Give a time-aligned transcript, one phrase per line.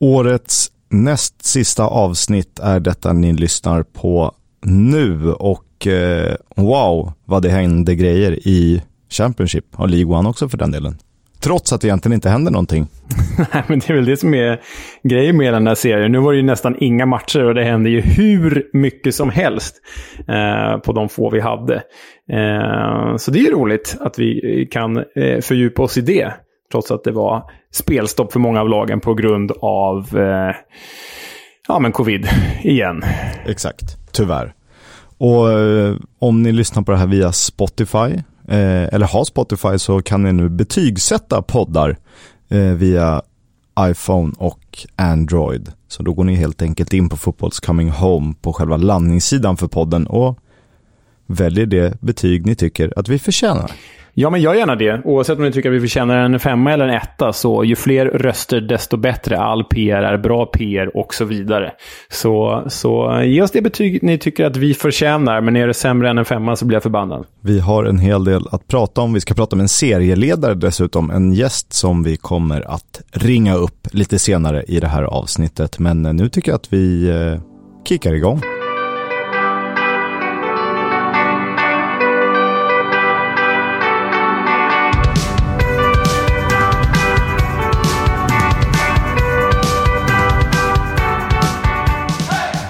[0.00, 4.32] Årets näst sista avsnitt är detta ni lyssnar på
[4.62, 10.58] nu och eh, wow vad det hände grejer i Championship och League One också för
[10.58, 10.98] den delen.
[11.40, 12.86] Trots att det egentligen inte händer någonting.
[13.52, 14.60] Nej, men det är väl det som är
[15.02, 16.12] grejen med den här serien.
[16.12, 19.74] Nu var det ju nästan inga matcher och det hände ju hur mycket som helst
[20.28, 21.74] eh, på de få vi hade.
[22.32, 26.32] Eh, så det är ju roligt att vi kan eh, fördjupa oss i det.
[26.72, 30.54] Trots att det var spelstopp för många av lagen på grund av eh,
[31.68, 32.28] ja, men covid
[32.62, 33.02] igen.
[33.46, 34.54] Exakt, tyvärr.
[35.18, 40.02] Och eh, om ni lyssnar på det här via Spotify eh, eller har Spotify så
[40.02, 41.96] kan ni nu betygsätta poddar
[42.48, 43.22] eh, via
[43.80, 45.72] iPhone och Android.
[45.88, 49.68] Så då går ni helt enkelt in på Fotbolls Coming Home på själva landningssidan för
[49.68, 50.38] podden och
[51.26, 53.72] väljer det betyg ni tycker att vi förtjänar.
[54.20, 55.00] Ja, men gör gärna det.
[55.04, 58.06] Oavsett om ni tycker att vi förtjänar en femma eller en etta, så ju fler
[58.06, 59.38] röster desto bättre.
[59.38, 61.72] All PR är bra PR och så vidare.
[62.08, 66.10] Så, så ge oss det betyg ni tycker att vi förtjänar, men är det sämre
[66.10, 67.26] än en femma så blir jag förbannad.
[67.40, 69.12] Vi har en hel del att prata om.
[69.12, 73.86] Vi ska prata med en serieledare dessutom, en gäst som vi kommer att ringa upp
[73.92, 75.78] lite senare i det här avsnittet.
[75.78, 77.40] Men eh, nu tycker jag att vi eh,
[77.88, 78.42] kickar igång.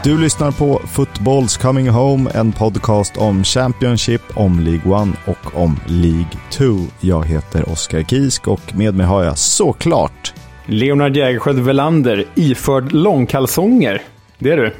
[0.08, 5.76] Du lyssnar på Footballs Coming Home, en podcast om Championship, om League One och om
[5.86, 6.64] League 2.
[7.00, 10.34] Jag heter Oskar Kisk och med mig har jag såklart
[10.66, 14.02] Leonard Jägerskiöld Velander, iförd långkalsonger.
[14.38, 14.72] Det är du.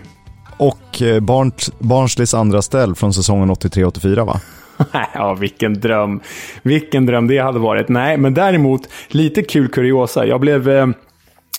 [0.57, 1.21] Och eh,
[1.79, 4.41] Barnsleys andra ställ från säsongen 83-84 va?
[5.15, 6.21] ja, vilken dröm.
[6.63, 7.89] Vilken dröm det hade varit.
[7.89, 10.27] Nej, men däremot lite kul kuriosa.
[10.27, 10.89] Jag blev eh,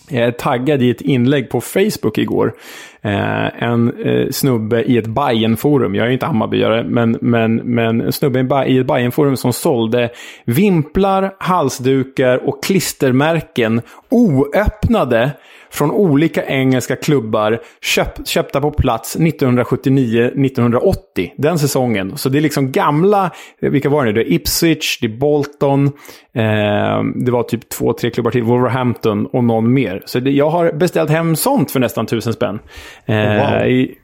[0.10, 2.54] eh taggad i ett inlägg på Facebook igår
[3.02, 8.12] Eh, en eh, snubbe i ett Bajen-forum, jag är inte Hammarbyare, men, men, men en
[8.12, 10.10] snubbe i ett Bajen-forum som sålde
[10.46, 15.32] vimplar, halsdukar och klistermärken oöppnade
[15.72, 20.94] från olika engelska klubbar köpt, köpta på plats 1979-1980.
[21.38, 22.18] Den säsongen.
[22.18, 23.32] Så det är liksom gamla,
[23.62, 24.12] vilka var det?
[24.12, 25.86] Det är Ipswich, det är Bolton,
[26.34, 30.02] eh, det var typ två, tre klubbar till, Wolverhampton och någon mer.
[30.06, 32.60] Så det, jag har beställt hem sånt för nästan tusen spänn.
[33.06, 33.68] Eh, wow.
[33.68, 33.96] i,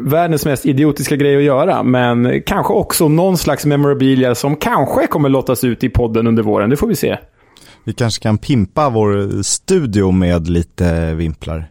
[0.00, 5.28] världens mest idiotiska grej att göra, men kanske också någon slags memorabilia som kanske kommer
[5.28, 6.70] lottas ut i podden under våren.
[6.70, 7.16] Det får vi se.
[7.84, 11.70] Vi kanske kan pimpa vår studio med lite vimplar.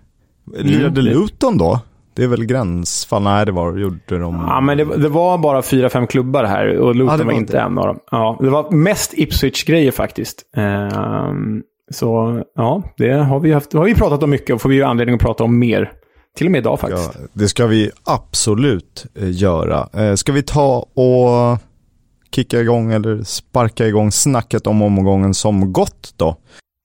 [0.58, 1.14] Lirade mm.
[1.14, 1.80] Luton då?
[2.16, 3.24] Det är väl gränsfall?
[3.24, 4.46] Nej, det var, gjorde de...
[4.48, 7.60] Ja, men det, det var bara fyra, fem klubbar här och Luton ja, var, inte
[7.60, 8.00] en av dem.
[8.12, 10.44] Ja, det var mest Ipswich-grejer faktiskt.
[10.58, 14.70] Um, så ja, det har vi, haft, det har vi pratat om mycket och får
[14.70, 15.92] vi ju anledning att prata om mer.
[16.38, 17.12] Till och med idag faktiskt.
[17.14, 19.90] Ja, det ska vi absolut eh, göra.
[19.94, 21.60] Eh, ska vi ta och
[22.36, 26.36] kicka igång eller sparka igång snacket om omgången som gått då?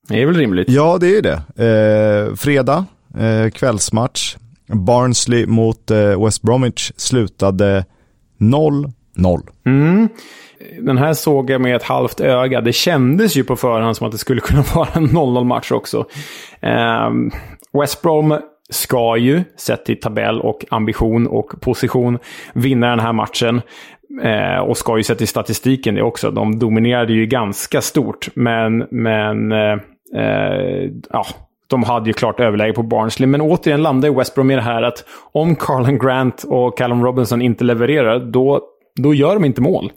[0.09, 0.69] Det är väl rimligt?
[0.71, 1.43] Ja, det är det.
[1.65, 2.85] Eh, fredag,
[3.19, 4.37] eh, kvällsmatch.
[4.67, 7.85] Barnsley mot eh, West Bromwich slutade
[8.39, 8.93] 0-0.
[9.67, 10.09] Mm.
[10.81, 12.61] Den här såg jag med ett halvt öga.
[12.61, 16.07] Det kändes ju på förhand som att det skulle kunna vara en 0-0 match också.
[16.61, 17.11] Eh,
[17.73, 18.39] West Brom
[18.71, 22.19] ska ju, sett till tabell och ambition och position,
[22.55, 23.61] vinna den här matchen.
[24.23, 26.31] Eh, och ska ju sett i statistiken det också.
[26.31, 28.29] De dominerade ju ganska stort.
[28.35, 29.79] Men, men eh,
[30.17, 31.27] eh, ja,
[31.67, 33.27] de hade ju klart överläge på Barnsley.
[33.27, 37.43] Men återigen landar West Brom i det här att om Carlin Grant och Callum Robinson
[37.43, 38.61] inte levererar, då,
[38.97, 39.93] då gör de inte mål.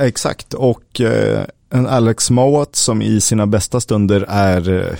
[0.00, 4.96] Exakt, och eh, en Alex Mowat som i sina bästa stunder är eh,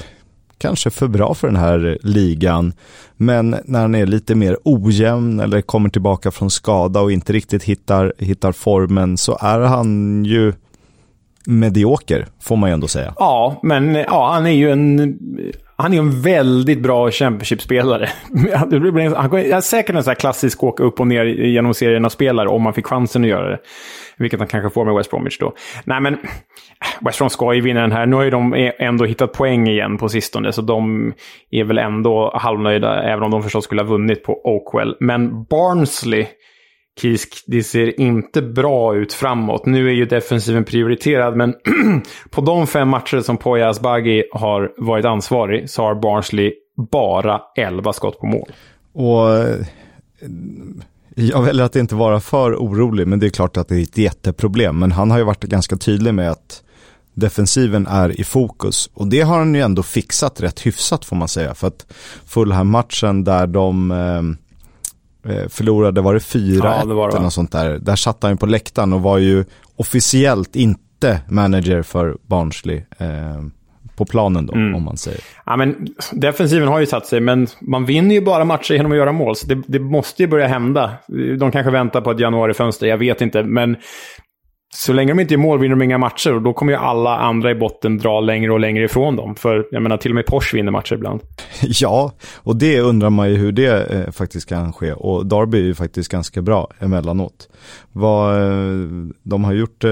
[0.59, 2.73] kanske för bra för den här ligan.
[3.17, 7.65] Men när han är lite mer ojämn eller kommer tillbaka från skada och inte riktigt
[7.65, 10.53] hittar, hittar formen så är han ju
[11.47, 13.15] medioker, får man ju ändå säga.
[13.19, 15.19] Ja, men ja, han är ju en
[15.77, 18.09] han är en väldigt bra Championship-spelare.
[18.55, 22.75] Han är säkert en sån här klassisk åka upp och ner genom serierna-spelare om man
[22.75, 23.59] fick chansen att göra det.
[24.19, 25.55] Vilket han kanske får med West Bromwich då.
[25.85, 26.17] Nej, men
[27.01, 28.07] West Brom ska ju vinna den här.
[28.07, 31.13] Nu har ju de e- ändå hittat poäng igen på sistone, så de
[31.51, 34.97] är väl ändå halvnöjda, även om de förstås skulle ha vunnit på Oakwell.
[35.01, 36.27] Men Barnsley
[37.01, 39.67] Kisk, det ser inte bra ut framåt.
[39.67, 41.55] Nu är ju defensiven prioriterad, men
[42.31, 46.53] på de fem matcher som Poya Asbaghi har varit ansvarig så har Barnsley
[46.91, 48.49] bara 11 skott på mål.
[48.93, 49.57] Och eh,
[51.15, 53.99] jag väljer att inte vara för orolig, men det är klart att det är ett
[53.99, 54.79] jätteproblem.
[54.79, 56.63] Men han har ju varit ganska tydlig med att
[57.15, 58.91] defensiven är i fokus.
[58.95, 61.55] Och det har han ju ändå fixat rätt hyfsat får man säga.
[61.55, 61.87] För att
[62.27, 67.79] Fulham-matchen där de eh, eh förlorade, var det 4-1 ja, eller något sånt där.
[67.79, 69.45] Där satt han ju på läktaren och var ju
[69.77, 72.83] officiellt inte manager för Barnsley.
[72.99, 73.43] Eh,
[73.97, 74.75] på planen då, mm.
[74.75, 75.21] om man säger.
[75.47, 78.99] Ja, men defensiven har ju satt sig, men man vinner ju bara matcher genom att
[78.99, 79.37] göra mål.
[79.37, 80.91] Så det, det måste ju börja hända.
[81.39, 83.43] De kanske väntar på ett januarifönster, jag vet inte.
[83.43, 83.77] Men
[84.75, 87.17] så länge de inte gör mål vinner de inga matcher och då kommer ju alla
[87.17, 89.35] andra i botten dra längre och längre ifrån dem.
[89.35, 91.21] För jag menar, till och med Porsche vinner matcher ibland.
[91.63, 94.93] Ja, och det undrar man ju hur det eh, faktiskt kan ske.
[94.93, 97.49] Och Darby är ju faktiskt ganska bra emellanåt.
[97.93, 98.89] Vad, eh,
[99.23, 99.91] de har gjort eh,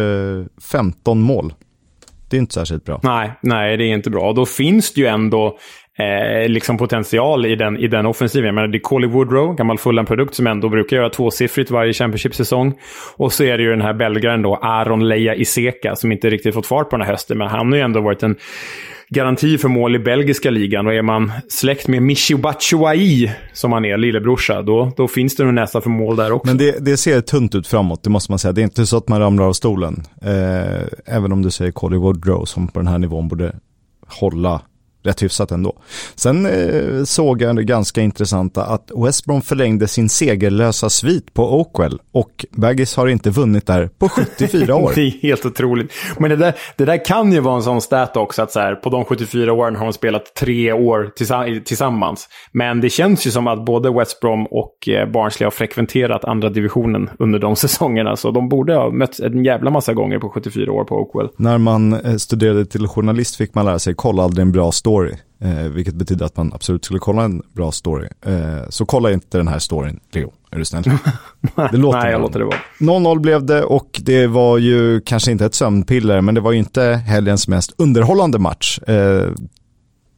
[0.70, 1.52] 15 mål
[2.32, 3.00] det är inte särskilt bra.
[3.02, 4.28] Nej, nej, det är inte bra.
[4.28, 5.58] Och då finns det ju ändå
[5.98, 8.46] eh, liksom potential i den, i den offensiven.
[8.46, 12.74] Jag menar, det är Coley Woodrow, gammal Fulham-produkt, som ändå brukar göra tvåsiffrigt varje Championship-säsong.
[13.16, 16.54] Och så är det ju den här belgaren då, Aron Leia Iseka, som inte riktigt
[16.54, 17.38] fått fart på den här hösten.
[17.38, 18.36] Men han har ju ändå varit en
[19.12, 20.86] garanti för mål i belgiska ligan.
[20.86, 25.44] Och är man släkt med Michi Batshuayi, som han är, lillebrorsa, då, då finns det
[25.44, 26.46] nog nästa för mål där också.
[26.46, 28.52] Men det, det, ser tunt ut framåt, det måste man säga.
[28.52, 30.02] Det är inte så att man ramlar av stolen.
[30.22, 33.56] Eh, även om du säger Colly Woodrow, som på den här nivån borde
[34.06, 34.60] hålla
[35.02, 35.76] rätt hyfsat ändå.
[36.14, 41.60] Sen eh, såg jag det ganska intressanta att West Brom förlängde sin segerlösa svit på
[41.60, 44.92] Oakwell och Baggis har inte vunnit där på 74 år.
[44.94, 45.92] det är helt otroligt.
[46.18, 48.74] Men det där, det där kan ju vara en sån stat också att så här,
[48.74, 51.10] på de 74 åren har de spelat tre år
[51.64, 52.28] tillsammans.
[52.52, 56.48] Men det känns ju som att både West Brom och eh, Barnsley har frekventerat andra
[56.48, 58.16] divisionen under de säsongerna.
[58.16, 61.28] Så de borde ha mötts en jävla massa gånger på 74 år på Oakwell.
[61.36, 64.91] När man eh, studerade till journalist fick man lära sig kolla aldrig en bra story
[64.92, 65.14] story.
[65.40, 68.08] Eh, vilket betyder att man absolut skulle kolla en bra story.
[68.26, 70.32] Eh, så kolla inte den här storyn, Leo.
[70.50, 70.82] Är du snäll?
[71.70, 72.56] det låter Nej, jag låter det vara.
[72.78, 76.58] 0-0 blev det och det var ju kanske inte ett sömnpiller, men det var ju
[76.58, 78.78] inte helgens mest underhållande match.
[78.78, 79.30] Eh,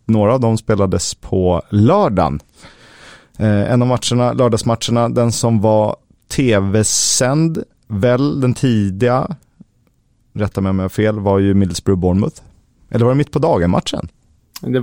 [0.07, 2.41] några av dem spelades på lördagen.
[3.39, 5.97] Eh, en av matcherna, lördagsmatcherna, den som var
[6.37, 9.37] tv-sänd, väl den tidiga,
[10.35, 12.43] rätta mig om jag har fel, var ju Middlesbrough-Bournemouth.
[12.91, 14.09] Eller var det mitt på dagen-matchen?
[14.61, 14.81] Det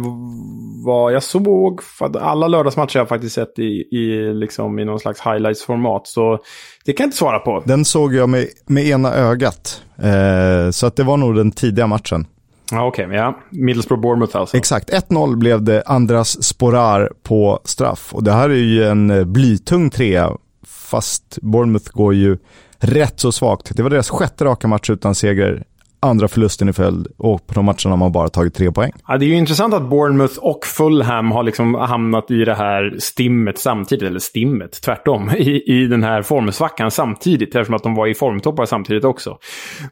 [0.86, 1.82] var, jag såg,
[2.20, 6.08] alla lördagsmatcher jag faktiskt sett i, i, liksom, i någon slags highlights-format.
[6.08, 6.40] Så
[6.86, 7.64] det kan jag inte svara på.
[7.66, 9.84] Den såg jag med, med ena ögat.
[9.98, 12.26] Eh, så att det var nog den tidiga matchen.
[12.72, 13.40] Ja, Okej, okay, ja.
[13.50, 14.58] Middlesbrough-Bournemouth alltså.
[14.58, 18.14] Exakt, 1-0 blev det Andras Sporar på straff.
[18.14, 20.32] Och det här är ju en blytung trea,
[20.68, 22.38] fast Bournemouth går ju
[22.80, 23.76] rätt så svagt.
[23.76, 25.64] Det var deras sjätte raka match utan seger
[26.02, 28.92] andra förlusten i följd och på de matcherna har man bara tagit tre poäng.
[29.08, 32.96] Ja, det är ju intressant att Bournemouth och Fulham har liksom hamnat i det här
[33.00, 38.08] stimmet samtidigt, eller stimmet, tvärtom, i, i den här formsvackan samtidigt, eftersom att de var
[38.08, 39.38] i formtoppar samtidigt också.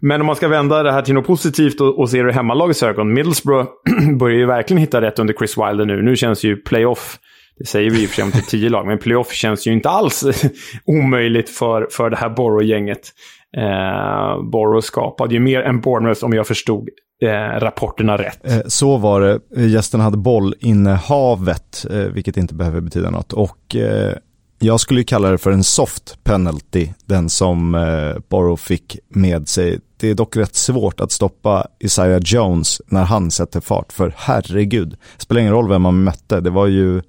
[0.01, 2.33] Men om man ska vända det här till något positivt och, och se det i
[2.33, 3.69] hemmalagets ögon, Middlesbrough
[4.19, 6.01] börjar ju verkligen hitta rätt under Chris Wilder nu.
[6.01, 7.19] Nu känns ju playoff
[7.59, 9.73] det säger vi i och för sig om till tio lag, men playoff känns ju
[9.73, 10.23] inte alls
[10.85, 13.11] omöjligt för, för det här Borough-gänget.
[13.57, 16.89] Eh, Borough skapade ju mer än Bournemouth om jag förstod
[17.23, 18.39] eh, rapporterna rätt.
[18.43, 19.39] Eh, så var det.
[19.65, 23.33] Gästerna hade bollinnehavet, eh, vilket inte behöver betyda något.
[23.33, 24.13] Och eh,
[24.59, 29.79] jag skulle kalla det för en soft penalty, den som eh, Borough fick med sig.
[29.97, 34.89] Det är dock rätt svårt att stoppa Isaiah Jones när han sätter fart, för herregud,
[34.89, 36.39] det spelar ingen roll vem man mötte.
[36.39, 37.01] Det var ju,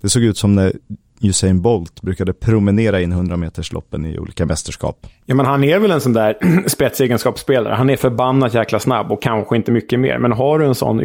[0.00, 0.72] det såg ut som när
[1.22, 5.06] Usain Bolt brukade promenera in 100 metersloppen i olika mästerskap.
[5.26, 6.36] Ja, men han är väl en sån där
[6.68, 7.74] spetsegenskapsspelare.
[7.74, 10.18] Han är förbannat jäkla snabb och kanske inte mycket mer.
[10.18, 11.00] Men har du en sån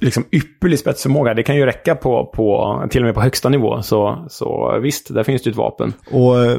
[0.00, 3.82] liksom ypperlig spetsförmåga, det kan ju räcka på, på, till och med på högsta nivå.
[3.82, 5.92] Så, så visst, där finns det ett vapen.
[6.10, 6.58] Och eh,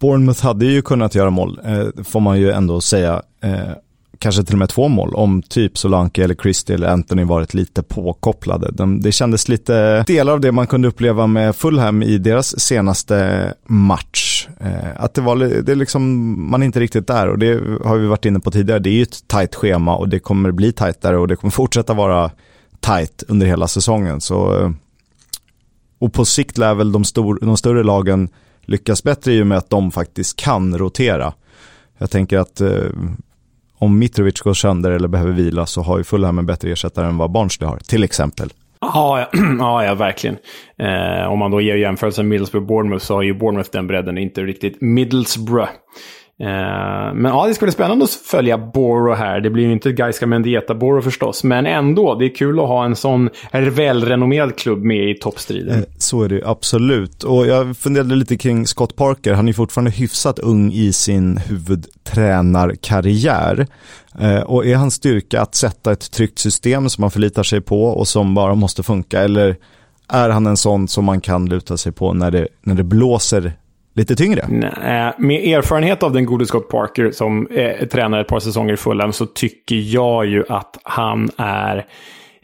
[0.00, 3.22] Bournemouth hade ju kunnat göra mål, eh, får man ju ändå säga.
[4.18, 7.82] Kanske till och med två mål om typ Solanke eller Christie eller Anthony varit lite
[7.82, 8.70] påkopplade.
[8.72, 13.54] De, det kändes lite delar av det man kunde uppleva med Fulham i deras senaste
[13.66, 14.48] match.
[14.60, 17.96] Eh, att det var det är liksom, man är inte riktigt där och det har
[17.96, 18.78] vi varit inne på tidigare.
[18.78, 21.94] Det är ju ett tajt schema och det kommer bli tajtare och det kommer fortsätta
[21.94, 22.30] vara
[22.80, 24.20] tajt under hela säsongen.
[24.20, 24.70] Så, eh,
[25.98, 28.28] och på sikt lär väl de, stor, de större lagen
[28.64, 31.32] lyckas bättre i och med att de faktiskt kan rotera.
[31.98, 32.90] Jag tänker att eh,
[33.84, 37.16] om Mitrovic går sönder eller behöver vila så har ju Fulham en bättre ersättare än
[37.16, 38.48] vad Barnsley har, till exempel.
[38.80, 40.36] Ja, ja, ja verkligen.
[40.78, 44.80] Eh, om man då ger jämförelsen Middlesbrough-Bournemouth så har ju Bournemouth den bredden, inte riktigt
[44.80, 45.70] Middlesbrough.
[46.40, 49.40] Eh, men ja, det ska bli spännande att följa Boro här.
[49.40, 52.14] Det blir ju inte Gaiska Mendieta Boro förstås, men ändå.
[52.14, 55.78] Det är kul att ha en sån välrenommerad klubb med i toppstriden.
[55.78, 57.22] Eh, så är det absolut.
[57.22, 59.32] Och jag funderade lite kring Scott Parker.
[59.32, 63.66] Han är fortfarande hyfsat ung i sin huvudtränarkarriär.
[64.18, 67.84] Eh, och är hans styrka att sätta ett tryggt system som man förlitar sig på
[67.84, 69.20] och som bara måste funka?
[69.20, 69.56] Eller
[70.08, 73.52] är han en sån som man kan luta sig på när det, när det blåser
[73.94, 74.46] lite tyngre?
[74.48, 78.76] Nej, med erfarenhet av den gode Scott Parker som eh, tränare ett par säsonger i
[78.76, 81.86] Fulham så tycker jag ju att han är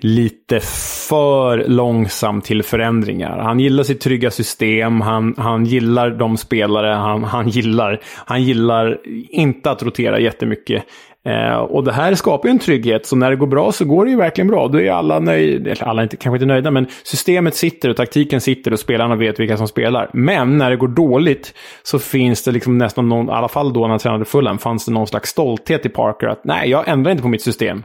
[0.03, 0.61] lite
[1.09, 3.39] för långsam till förändringar.
[3.39, 8.01] Han gillar sitt trygga system, han, han gillar de spelare han, han gillar.
[8.05, 8.99] Han gillar
[9.31, 10.85] inte att rotera jättemycket.
[11.27, 14.05] Eh, och det här skapar ju en trygghet, så när det går bra så går
[14.05, 14.69] det ju verkligen bra.
[14.69, 17.97] Då är alla nöjda, eller alla är inte, kanske inte nöjda, men systemet sitter och
[17.97, 20.11] taktiken sitter och spelarna vet vilka som spelar.
[20.13, 23.81] Men när det går dåligt så finns det liksom nästan någon, i alla fall då
[23.81, 27.11] när han tränade Fulham, fanns det någon slags stolthet i Parker att nej, jag ändrar
[27.11, 27.83] inte på mitt system.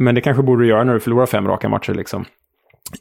[0.00, 2.24] Men det kanske borde du göra när du förlorar fem raka matcher liksom.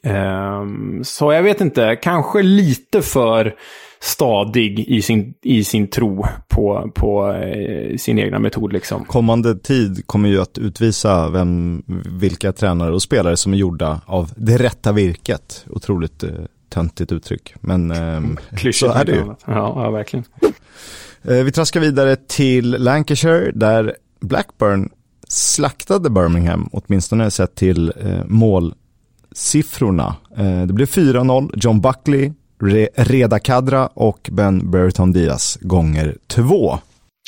[0.03, 0.63] Eh,
[1.03, 3.55] så jag vet inte, kanske lite för
[4.03, 8.73] stadig i sin, i sin tro på, på eh, sin egna metod.
[8.73, 9.05] Liksom.
[9.05, 11.83] Kommande tid kommer ju att utvisa vem,
[12.19, 15.65] vilka tränare och spelare som är gjorda av det rätta virket.
[15.69, 16.29] Otroligt eh,
[16.69, 17.91] töntigt uttryck, men
[18.61, 19.25] eh, så är det ju.
[19.27, 20.25] Ja, ja, verkligen.
[21.23, 24.89] Eh, vi traskar vidare till Lancashire där Blackburn
[25.27, 30.15] slaktade Birmingham, åtminstone sett till eh, målsiffrorna.
[30.37, 32.31] Eh, det blev 4-0, John Buckley
[32.95, 36.79] Reda Kadra och Ben Burton Diaz gånger två.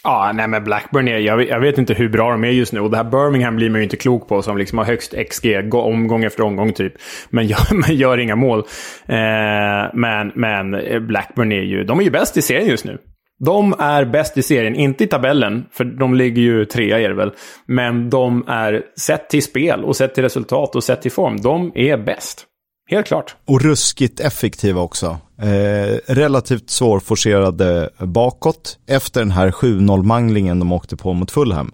[0.04, 2.80] Ja, nej men Blackburn är, jag, jag, vet inte hur bra de är just nu.
[2.80, 5.74] Och det här Birmingham blir man ju inte klok på som liksom har högst XG
[5.74, 6.94] omgång efter omgång typ.
[7.30, 8.60] Men gör, men gör inga mål.
[9.06, 12.98] Eh, men, men eh, Blackburn är ju, de är ju bäst i serien just nu.
[13.40, 17.16] De är bäst i serien, inte i tabellen, för de ligger ju trea är det
[17.16, 17.32] väl.
[17.66, 21.72] Men de är, sett till spel och sett till resultat och sett till form, de
[21.76, 22.46] är bäst.
[22.90, 23.36] Helt klart.
[23.46, 25.18] Och ruskigt effektiva också.
[25.42, 28.78] Eh, relativt svårforcerade bakåt.
[28.88, 31.72] Efter den här 7-0-manglingen de åkte på mot Fulham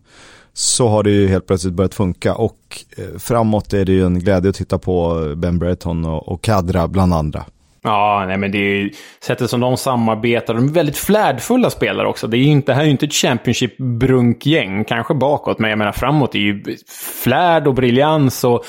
[0.53, 2.57] så har det ju helt plötsligt börjat funka och
[2.97, 6.87] eh, framåt är det ju en glädje att titta på Ben Breton och, och Kadra
[6.87, 7.45] bland andra.
[7.83, 8.91] Ja, nej men det är ju
[9.23, 10.53] sättet som de samarbetar.
[10.53, 12.27] De är väldigt flärdfulla spelare också.
[12.27, 15.91] Det, är inte, det här är ju inte ett Championship-brunkgäng, kanske bakåt, men jag menar
[15.91, 16.77] framåt är ju
[17.23, 18.65] flärd och briljans och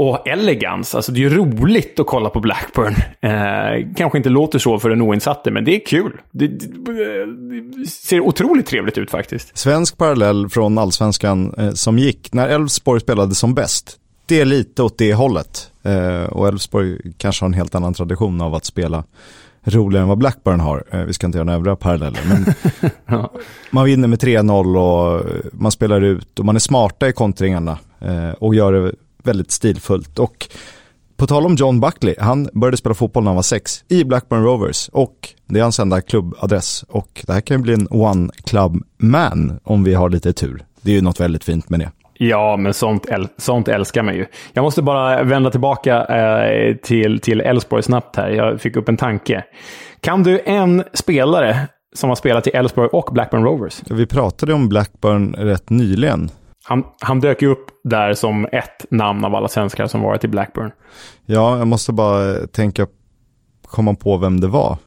[0.00, 0.94] och elegans.
[0.94, 2.94] Alltså det är ju roligt att kolla på Blackburn.
[3.20, 6.20] Eh, kanske inte låter så för den oinsatte, men det är kul.
[6.30, 6.66] Det, det,
[7.76, 9.58] det, ser otroligt trevligt ut faktiskt.
[9.58, 13.96] Svensk parallell från allsvenskan eh, som gick när Elfsborg spelade som bäst.
[14.26, 15.70] Det är lite åt det hållet.
[15.82, 19.04] Eh, och Elfsborg kanske har en helt annan tradition av att spela
[19.64, 20.84] roligare än vad Blackburn har.
[20.90, 22.20] Eh, vi ska inte göra några övriga paralleller.
[22.28, 22.54] Men
[23.06, 23.32] ja.
[23.70, 28.30] Man vinner med 3-0 och man spelar ut och man är smarta i kontringarna eh,
[28.30, 28.92] och gör det
[29.22, 30.18] väldigt stilfullt.
[30.18, 30.48] Och
[31.16, 34.44] på tal om John Buckley, han började spela fotboll när han var sex i Blackburn
[34.44, 36.84] Rovers och det är hans enda klubbadress.
[36.88, 40.62] Och det här kan ju bli en one club man om vi har lite tur.
[40.82, 41.90] Det är ju något väldigt fint med det.
[42.22, 44.26] Ja, men sånt, äl sånt älskar man ju.
[44.52, 48.30] Jag måste bara vända tillbaka eh, till, till Elfsborg snabbt här.
[48.30, 49.44] Jag fick upp en tanke.
[50.00, 53.82] Kan du en spelare som har spelat i Elfsborg och Blackburn Rovers?
[53.90, 56.30] Vi pratade om Blackburn rätt nyligen.
[56.64, 60.28] Han, han dök ju upp där som ett namn av alla svenskar som varit i
[60.28, 60.70] Blackburn.
[61.26, 62.86] Ja, jag måste bara tänka,
[63.66, 64.78] komma på vem det var.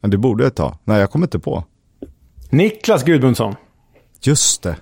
[0.00, 0.78] Men det borde jag ta.
[0.84, 1.64] Nej, jag kommer inte på.
[2.50, 3.54] Niklas Gudmundsson.
[4.22, 4.76] Just det.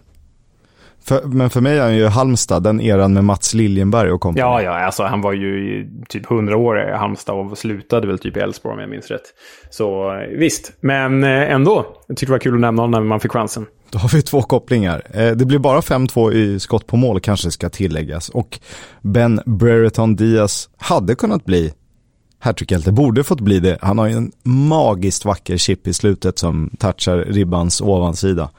[1.08, 4.40] För, men för mig är han ju Halmstad, den eran med Mats Liljenberg och kompani.
[4.40, 8.36] Ja, ja, alltså han var ju typ 100 år i Halmstad och slutade väl typ
[8.36, 9.22] i Elfsborg om jag minns rätt.
[9.70, 11.86] Så visst, men eh, ändå.
[12.06, 13.66] Jag tyckte det var kul att nämna honom när man fick chansen.
[13.90, 15.02] Då har vi två kopplingar.
[15.14, 18.28] Eh, det blir bara 5-2 i skott på mål kanske ska tilläggas.
[18.28, 18.60] Och
[19.02, 21.72] Ben Brereton Diaz hade kunnat bli
[22.38, 23.78] hattrickhjälte, borde fått bli det.
[23.82, 28.50] Han har ju en magiskt vacker chip i slutet som touchar ribbans ovansida.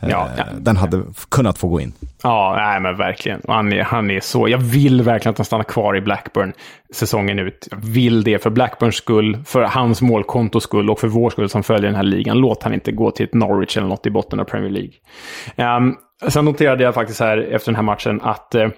[0.00, 0.42] Ja, ja.
[0.42, 1.92] Eh, den hade kunnat få gå in.
[2.22, 3.40] Ja, nej, men verkligen.
[3.48, 4.48] Han är, han är så...
[4.48, 6.52] Jag vill verkligen att han stannar kvar i Blackburn
[6.94, 7.68] säsongen ut.
[7.70, 11.62] Jag vill det för Blackburns skull, för hans målkontos skull och för vår skull som
[11.62, 12.38] följer den här ligan.
[12.38, 15.76] Låt han inte gå till ett Norwich eller något i botten av Premier League.
[15.76, 15.96] Um,
[16.28, 18.68] sen noterade jag faktiskt här efter den här matchen att uh,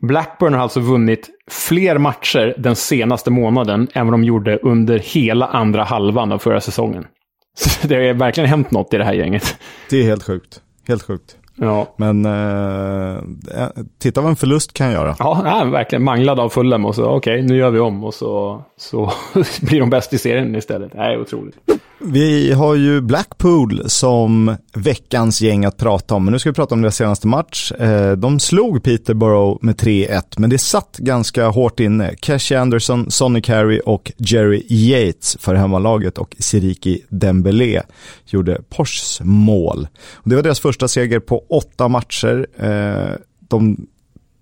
[0.00, 5.46] Blackburn har alltså vunnit fler matcher den senaste månaden än vad de gjorde under hela
[5.46, 7.04] andra halvan av förra säsongen.
[7.54, 9.58] Så det har verkligen hänt något i det här gänget.
[9.90, 10.60] Det är helt sjukt.
[10.88, 11.36] Helt sjukt.
[11.54, 11.94] Ja.
[11.96, 13.16] Men eh,
[13.62, 15.16] eh titta vad en förlust kan göra.
[15.18, 16.02] Ja, ja verkligen.
[16.02, 19.12] Manglad av Fulham och så okej, okay, nu gör vi om och så, så
[19.60, 20.92] blir de bäst i serien istället.
[20.92, 21.56] Det är otroligt.
[22.02, 26.74] Vi har ju Blackpool som veckans gäng att prata om, men nu ska vi prata
[26.74, 27.72] om deras senaste match.
[27.72, 32.14] Eh, de slog Peterborough med 3-1, men det satt ganska hårt inne.
[32.20, 37.82] Cashy Anderson, Sonny Carey och Jerry Yates för hemmalaget och Siriki Dembélé
[38.26, 39.88] gjorde Porsches mål.
[40.24, 42.46] Det var deras första seger på åtta matcher.
[42.58, 43.16] Eh,
[43.48, 43.86] de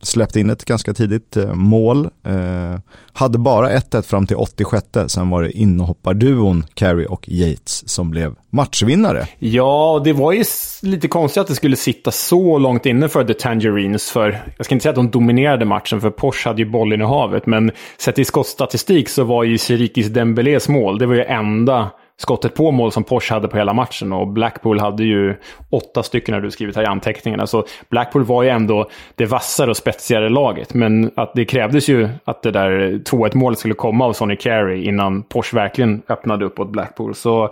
[0.03, 2.09] släppte in ett ganska tidigt eh, mål.
[2.27, 2.81] Eh,
[3.13, 8.35] hade bara 1-1 fram till 86, sen var det inhopparduon Carey och Yates som blev
[8.51, 9.27] matchvinnare.
[9.39, 10.45] Ja, det var ju
[10.83, 14.11] lite konstigt att det skulle sitta så långt inne för The Tangerines.
[14.11, 17.05] För, jag ska inte säga att de dominerade matchen, för Porsche hade ju bollen i
[17.05, 17.47] havet.
[17.47, 22.55] Men sett i skottstatistik så var ju Sirikis Dembélés mål, det var ju enda skottet
[22.55, 24.13] på mål som Porsche hade på hela matchen.
[24.13, 25.37] Och Blackpool hade ju
[25.71, 27.47] åtta stycken, när du skrivit här i anteckningarna.
[27.47, 30.75] Så alltså, Blackpool var ju ändå det vassare och spetsigare laget.
[30.75, 34.85] Men att det krävdes ju att det där 2-1 målet skulle komma av Sonny Carey
[34.85, 37.15] innan Porsche verkligen öppnade upp åt Blackpool.
[37.15, 37.51] Så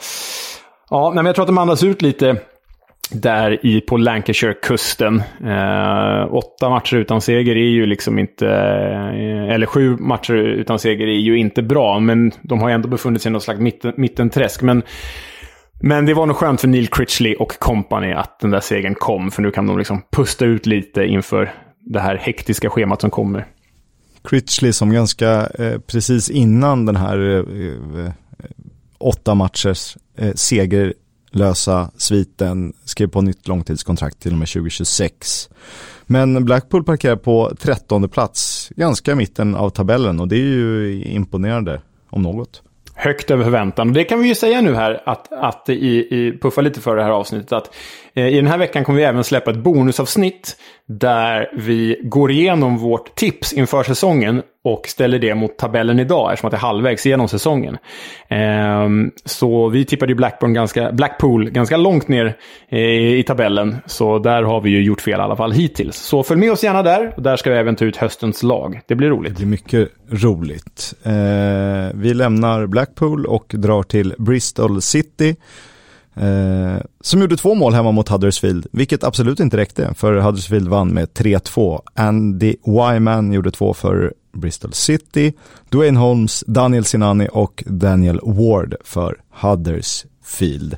[0.90, 2.37] ja, men jag tror att de andas ut lite
[3.10, 5.22] där i, på Lancashire-kusten.
[5.44, 8.46] Eh, åtta matcher utan seger är ju liksom inte...
[8.46, 12.88] Eh, eller sju matcher utan seger är ju inte bra, men de har ju ändå
[12.88, 14.62] befunnit sig i något slags mitten, mittenträsk.
[14.62, 14.82] Men,
[15.80, 19.30] men det var nog skönt för Neil Critchley och company att den där segern kom,
[19.30, 23.46] för nu kan de liksom pusta ut lite inför det här hektiska schemat som kommer.
[24.25, 28.12] Critchley som ganska eh, precis innan den här eh, eh
[28.98, 30.94] åtta matchers eh, seger
[31.37, 35.49] lösa sviten, skrev på nytt långtidskontrakt till och med 2026.
[36.07, 41.02] Men Blackpool parkerar på trettonde plats, ganska i mitten av tabellen och det är ju
[41.05, 42.62] imponerande om något.
[42.95, 43.88] Högt över förväntan.
[43.88, 46.97] Och det kan vi ju säga nu här, att, att i, i, puffa lite för
[46.97, 47.75] det här avsnittet, att
[48.16, 50.56] Eh, i den här veckan kommer vi även släppa ett bonusavsnitt
[50.87, 56.49] där vi går igenom vårt tips inför säsongen och ställer det mot tabellen idag eftersom
[56.49, 57.76] att det är halvvägs genom säsongen.
[58.28, 62.37] Ehm, så vi tippade ju Blackburn ganska, Blackpool ganska långt ner
[62.68, 62.78] eh,
[63.18, 63.76] i tabellen.
[63.87, 65.96] Så där har vi ju gjort fel i alla fall hittills.
[65.96, 67.12] Så följ med oss gärna där.
[67.16, 68.80] Och där ska vi även ta ut höstens lag.
[68.87, 69.32] Det blir roligt.
[69.32, 70.94] Det blir mycket roligt.
[71.02, 71.12] Eh,
[71.94, 75.37] vi lämnar Blackpool och drar till Bristol City.
[76.16, 80.88] Eh, som gjorde två mål hemma mot Huddersfield, vilket absolut inte räckte, för Huddersfield vann
[80.88, 81.80] med 3-2.
[81.94, 85.32] Andy Wyman gjorde två för Bristol City,
[85.68, 90.76] Dwayne Holmes, Daniel Sinani och Daniel Ward för Huddersfield.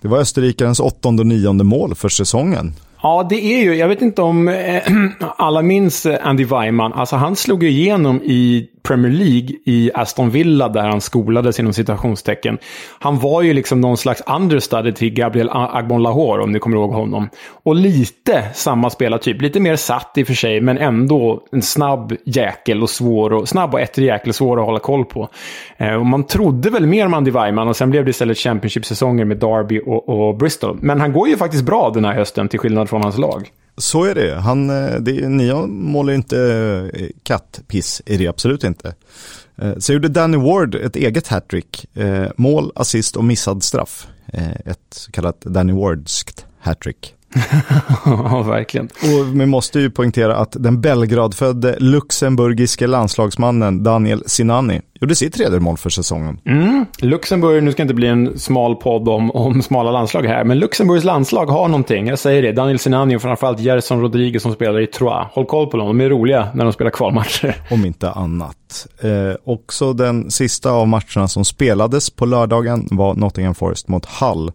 [0.00, 2.74] Det var österrikarens åttonde och nionde mål för säsongen.
[3.02, 4.82] Ja, det är ju, jag vet inte om äh,
[5.36, 6.92] alla minns Andy Weimann.
[6.92, 11.72] Alltså han slog ju igenom i Premier League i Aston Villa där han skolades inom
[11.72, 12.58] citationstecken.
[12.98, 16.92] Han var ju liksom någon slags understudy till Gabriel Agbon Lahore om ni kommer ihåg
[16.92, 17.28] honom.
[17.62, 22.16] Och lite samma spelartyp, lite mer satt i och för sig, men ändå en snabb
[22.24, 25.28] jäkel och svår och snabb och ettrig jäkel och svår att hålla koll på.
[25.76, 29.24] Eh, och man trodde väl mer om Andy Weiman och sen blev det istället Championship-säsonger
[29.24, 30.78] med Derby och, och Bristol.
[30.80, 33.50] Men han går ju faktiskt bra den här hösten till skillnad från hans lag.
[33.78, 34.34] Så är det.
[34.34, 36.40] Han, eh, det ni målar ju inte
[36.94, 38.94] eh, kattpiss i det, absolut inte.
[39.56, 41.86] Eh, så gjorde Danny Ward ett eget hattrick.
[42.36, 44.08] Mål, assist och missad straff.
[44.64, 47.15] Ett så kallat Danny Wardskt hattrick.
[48.04, 48.86] ja, verkligen.
[48.86, 55.60] Och vi måste ju poängtera att den Belgradfödde luxemburgiske landslagsmannen Daniel Sinani gjorde sitt tredje
[55.60, 56.40] mål för säsongen.
[56.44, 56.86] Mm.
[56.98, 61.04] Luxemburg, nu ska inte bli en smal podd om, om smala landslag här, men Luxemburgs
[61.04, 62.06] landslag har någonting.
[62.06, 62.52] Jag säger det.
[62.52, 65.26] Daniel Sinani och framförallt Gerson Rodriguez som spelar i Troyes.
[65.32, 67.56] Håll koll på dem, de är roliga när de spelar kvalmatcher.
[67.70, 68.86] Om inte annat.
[69.00, 74.52] Eh, också den sista av matcherna som spelades på lördagen var Nottingham Forest mot Hull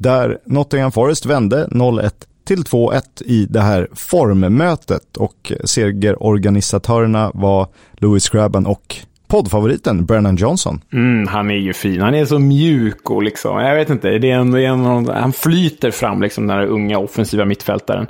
[0.00, 2.10] där Nottingham Forest vände 0-1
[2.44, 8.96] till 2-1 i det här formmötet och segerorganisatörerna var Louis Grabban och
[9.28, 10.80] poddfavoriten Brennan Johnson.
[10.92, 12.00] Mm, han är ju fin.
[12.00, 15.08] Han är så mjuk och liksom, jag vet inte, det är en, det är en,
[15.08, 18.06] han flyter fram liksom den här unga offensiva mittfältaren.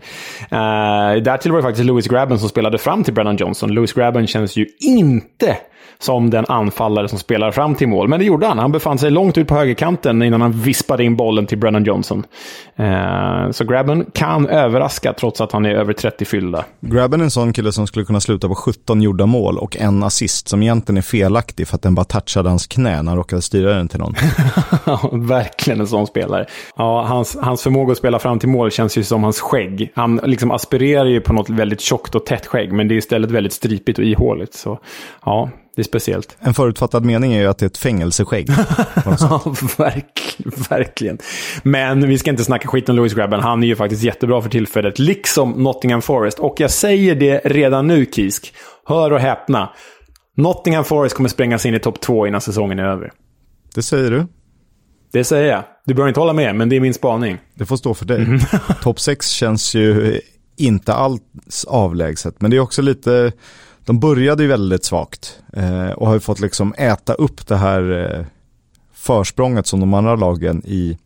[0.50, 3.72] Eh, uh, därtill var det faktiskt Louis Grabban som spelade fram till Brennan Johnson.
[3.72, 5.56] Louis Grabban känns ju inte
[6.00, 8.08] som den anfallare som spelar fram till mål.
[8.08, 8.58] Men det gjorde han.
[8.58, 12.24] Han befann sig långt ut på högerkanten innan han vispade in bollen till Brennan Johnson.
[12.76, 16.64] Eh, så Grabben kan överraska trots att han är över 30 fyllda.
[16.80, 20.02] Grabben är en sån kille som skulle kunna sluta på 17 gjorda mål och en
[20.02, 23.42] assist som egentligen är felaktig för att den bara touchade hans knä när han råkade
[23.42, 24.14] styra den till någon.
[25.26, 26.46] Verkligen en sån spelare.
[26.76, 29.92] Ja, hans, hans förmåga att spela fram till mål känns ju som hans skägg.
[29.94, 33.30] Han liksom aspirerar ju på något väldigt tjockt och tätt skägg, men det är istället
[33.30, 34.54] väldigt stripigt och ihåligt.
[34.54, 34.78] Så
[35.24, 36.36] ja, det är speciellt.
[36.40, 38.48] En förutfattad mening är ju att det är ett fängelseskägg.
[39.04, 41.18] ja, verkligen, verkligen.
[41.62, 43.40] Men vi ska inte snacka skit om Louis Grabben.
[43.40, 46.38] Han är ju faktiskt jättebra för tillfället, liksom Nottingham Forest.
[46.38, 48.54] Och jag säger det redan nu, Kisk.
[48.86, 49.70] Hör och häpna.
[50.36, 53.12] Nottingham Forest kommer sprängas in i topp två innan säsongen är över.
[53.74, 54.26] Det säger du.
[55.12, 55.62] Det säger jag.
[55.84, 57.38] Du behöver inte hålla med, men det är min spaning.
[57.54, 58.22] Det får stå för dig.
[58.22, 58.40] Mm.
[58.82, 60.20] Topp 6 känns ju
[60.56, 63.32] inte alls avlägset, men det är också lite,
[63.84, 68.14] de började ju väldigt svagt eh, och har ju fått liksom äta upp det här
[68.18, 68.24] eh,
[68.94, 70.98] försprånget som de andra lagen i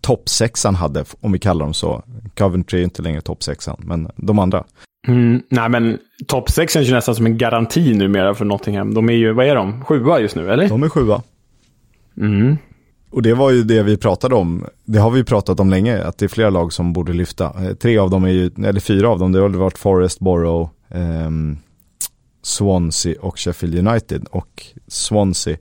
[0.00, 2.02] toppsexan hade, om vi kallar dem så.
[2.38, 4.64] Coventry är inte längre toppsexan, men de andra.
[5.06, 8.94] Mm, nej, men topp 6 känns nästan som en garanti numera för Nottingham.
[8.94, 9.84] De är ju, vad är de?
[9.84, 10.68] Sjua just nu, eller?
[10.68, 11.22] De är sjua.
[12.16, 12.56] Mm.
[13.10, 14.64] Och det var ju det vi pratade om.
[14.84, 17.44] Det har vi pratat om länge, att det är flera lag som borde lyfta.
[17.44, 20.70] Eh, tre av dem är ju, eller fyra av dem, det har varit Forest, Borough,
[20.88, 21.58] um,
[22.48, 24.26] Swansea och Sheffield United.
[24.30, 25.56] Och Swansea,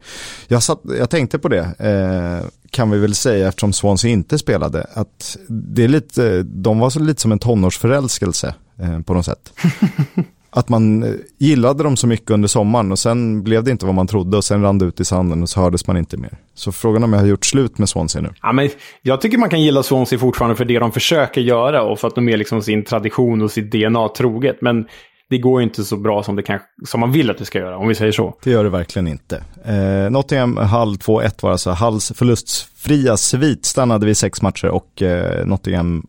[0.47, 4.87] jag, satt, jag tänkte på det, eh, kan vi väl säga eftersom Swansea inte spelade,
[4.93, 9.53] att det är lite, de var så lite som en tonårsförälskelse eh, på något sätt.
[10.57, 13.95] att man eh, gillade dem så mycket under sommaren och sen blev det inte vad
[13.95, 16.37] man trodde och sen rann det ut i sanden och så hördes man inte mer.
[16.53, 18.29] Så frågan om jag har gjort slut med Swansea nu.
[18.41, 18.69] Ja, men
[19.01, 22.15] jag tycker man kan gilla Swansea fortfarande för det de försöker göra och för att
[22.15, 24.61] de är liksom sin tradition och sitt DNA troget.
[24.61, 24.85] Men
[25.29, 27.77] det går inte så bra som, det kan, som man vill att det ska göra,
[27.77, 28.37] om vi säger så.
[28.43, 29.43] Det gör det verkligen inte.
[29.65, 35.45] Eh, Nottingham Hull 2-1 var alltså Hulls förlustfria svit stannade vid sex matcher och eh,
[35.45, 36.07] Nottingham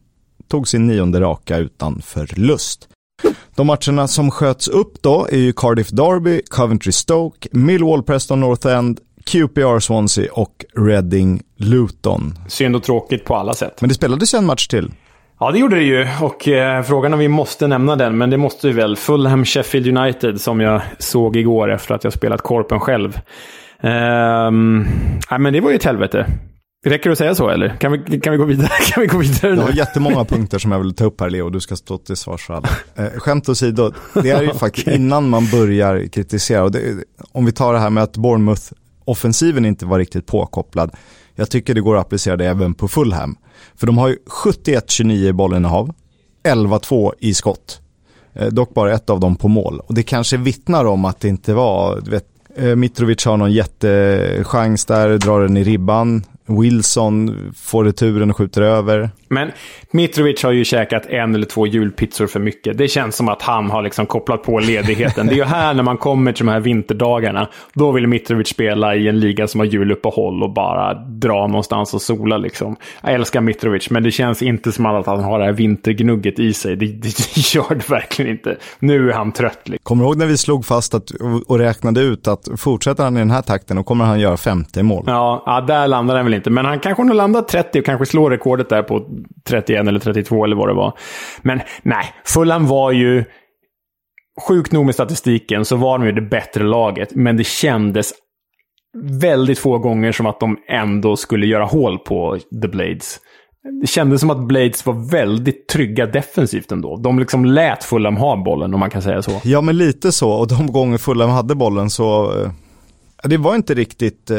[0.49, 2.89] tog sin nionde raka utan förlust.
[3.55, 8.67] De matcherna som sköts upp då är ju Cardiff Derby, Coventry Stoke, Millwall Preston North
[8.67, 12.39] End, QPR Swansea och Reading Luton.
[12.49, 13.81] Synd och tråkigt på alla sätt.
[13.81, 14.91] Men det spelades ju en match till.
[15.41, 16.07] Ja, det gjorde det ju.
[16.21, 18.97] Och eh, frågan om vi måste nämna den, men det måste vi väl.
[18.97, 23.21] Fulham Sheffield United som jag såg igår efter att jag spelat Korpen själv.
[23.81, 24.87] Ehm,
[25.31, 26.27] nej, men det var ju ett helvete.
[26.87, 27.69] Räcker det att säga så eller?
[27.69, 28.69] Kan vi, kan vi gå vidare?
[28.93, 29.57] Kan vi gå vidare nu?
[29.61, 32.17] Jag har jättemånga punkter som jag vill ta upp här Leo, du ska stå till
[32.17, 32.69] svars för alla.
[32.97, 37.53] Eh, skämt åsido, det är ju faktiskt innan man börjar kritisera, och det, om vi
[37.53, 40.91] tar det här med att Bournemouth-offensiven inte var riktigt påkopplad,
[41.35, 43.37] jag tycker det går att applicera det även på Fulham.
[43.75, 45.95] För de har ju 71-29 i bollinnehav,
[46.45, 47.81] 11-2 i skott.
[48.35, 49.81] Eh, dock bara ett av dem på mål.
[49.81, 53.53] Och det kanske vittnar om att det inte var, du vet, eh, Mitrovic har någon
[53.53, 56.25] jättechans där, drar den i ribban.
[56.49, 59.11] Wilson får returen och skjuter över.
[59.29, 59.51] Men
[59.91, 62.79] Mitrovic har ju käkat en eller två julpizzor för mycket.
[62.79, 65.27] Det känns som att han har liksom kopplat på ledigheten.
[65.27, 67.49] Det är ju här när man kommer till de här vinterdagarna.
[67.75, 72.03] Då vill Mitrovic spela i en liga som har juluppehåll och bara dra någonstans och
[72.03, 72.77] sola liksom.
[73.03, 76.53] Jag älskar Mitrovic, men det känns inte som att han har det här vintergnugget i
[76.53, 76.77] sig.
[76.77, 78.57] Det, det gör det verkligen inte.
[78.79, 79.61] Nu är han trött.
[79.65, 79.79] Liksom.
[79.83, 81.11] Kommer du ihåg när vi slog fast att,
[81.47, 84.83] och räknade ut att fortsätter han i den här takten då kommer han göra 50
[84.83, 85.05] mål?
[85.07, 86.51] Ja, ja där landar han väl inte.
[86.51, 89.07] Men han kanske nog landar 30 och kanske slår rekordet där på
[89.49, 90.99] 31 eller 32 eller vad det var.
[91.43, 93.25] Men nej, Fulham var ju...
[94.49, 98.13] Sjukt nog med statistiken så var de ju det bättre laget, men det kändes
[99.21, 103.21] väldigt få gånger som att de ändå skulle göra hål på The Blades.
[103.81, 106.97] Det kändes som att Blades var väldigt trygga defensivt ändå.
[106.97, 109.41] De liksom lät Fulham ha bollen, om man kan säga så.
[109.45, 110.31] Ja, men lite så.
[110.31, 112.41] Och de gånger Fulham hade bollen så...
[112.43, 112.51] Eh,
[113.25, 114.37] det var inte riktigt eh,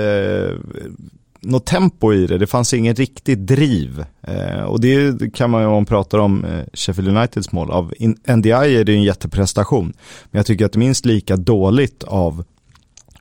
[1.42, 4.06] något tempo i det, det fanns ingen riktigt driv.
[4.22, 7.72] Eh, och det kan man ju om man pratar om eh, Sheffield Uniteds mål.
[7.72, 7.94] Av
[8.28, 9.94] NDI är det en jätteprestation.
[10.32, 12.44] Men jag tycker att det är minst lika dåligt av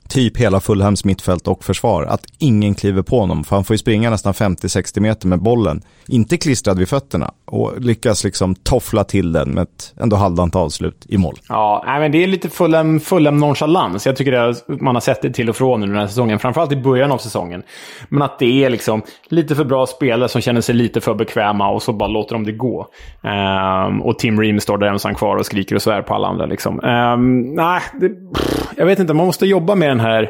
[0.09, 3.43] typ hela Fulhams mittfält och försvar, att ingen kliver på honom.
[3.43, 7.81] För han får ju springa nästan 50-60 meter med bollen, inte klistrad vid fötterna och
[7.81, 11.35] lyckas liksom toffla till den med ett ändå halvdant avslut i mål.
[11.49, 14.05] Ja, men det är lite Fulham, Fulham nonchalans.
[14.05, 16.71] Jag tycker det, man har sett det till och från under den här säsongen, framförallt
[16.71, 17.63] i början av säsongen.
[18.09, 21.69] Men att det är liksom lite för bra spelare som känner sig lite för bekväma
[21.69, 22.87] och så bara låter de det gå.
[23.87, 26.45] Um, och Tim Ream står där ensam kvar och skriker och svär på alla andra.
[26.45, 26.79] Liksom.
[26.83, 28.11] Um, nej, det,
[28.77, 30.29] jag vet inte, man måste jobba med den här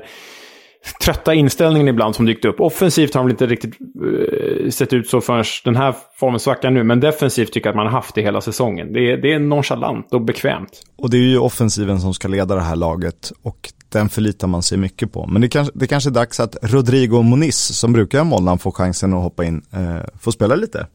[1.02, 2.60] trötta inställningen ibland som dykt upp.
[2.60, 6.84] Offensivt har de inte riktigt uh, sett ut så förrän den här formen svackar nu.
[6.84, 8.94] Men defensivt tycker jag att man har haft det hela säsongen.
[8.94, 10.82] Det är, det är nonchalant och bekvämt.
[10.98, 13.32] Och det är ju offensiven som ska leda det här laget.
[13.44, 15.28] Och den förlitar man sig mycket på.
[15.28, 18.52] Men det kanske, det kanske är dags att Rodrigo Moniz, som brukar ha mål när
[18.52, 20.88] han får chansen att hoppa in, uh, får spela lite.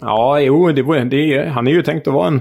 [0.00, 2.40] Ja, jo, det, det, han är ju tänkt att vara en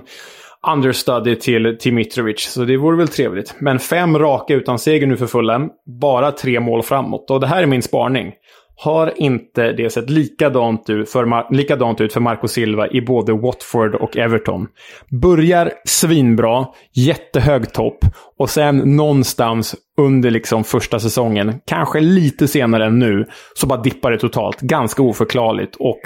[0.67, 3.55] understudy till, till Mitrovic, så det vore väl trevligt.
[3.59, 5.69] Men fem raka utan seger nu för Fulham.
[6.01, 7.31] Bara tre mål framåt.
[7.31, 8.33] Och det här är min sparning.
[8.79, 13.95] Har inte det sett likadant ut, för, likadant ut för Marco Silva i både Watford
[13.95, 14.67] och Everton?
[15.21, 17.97] Börjar svinbra, jättehög topp
[18.37, 24.11] och sen någonstans under liksom första säsongen, kanske lite senare än nu, så bara dippar
[24.11, 24.61] det totalt.
[24.61, 25.99] Ganska oförklarligt och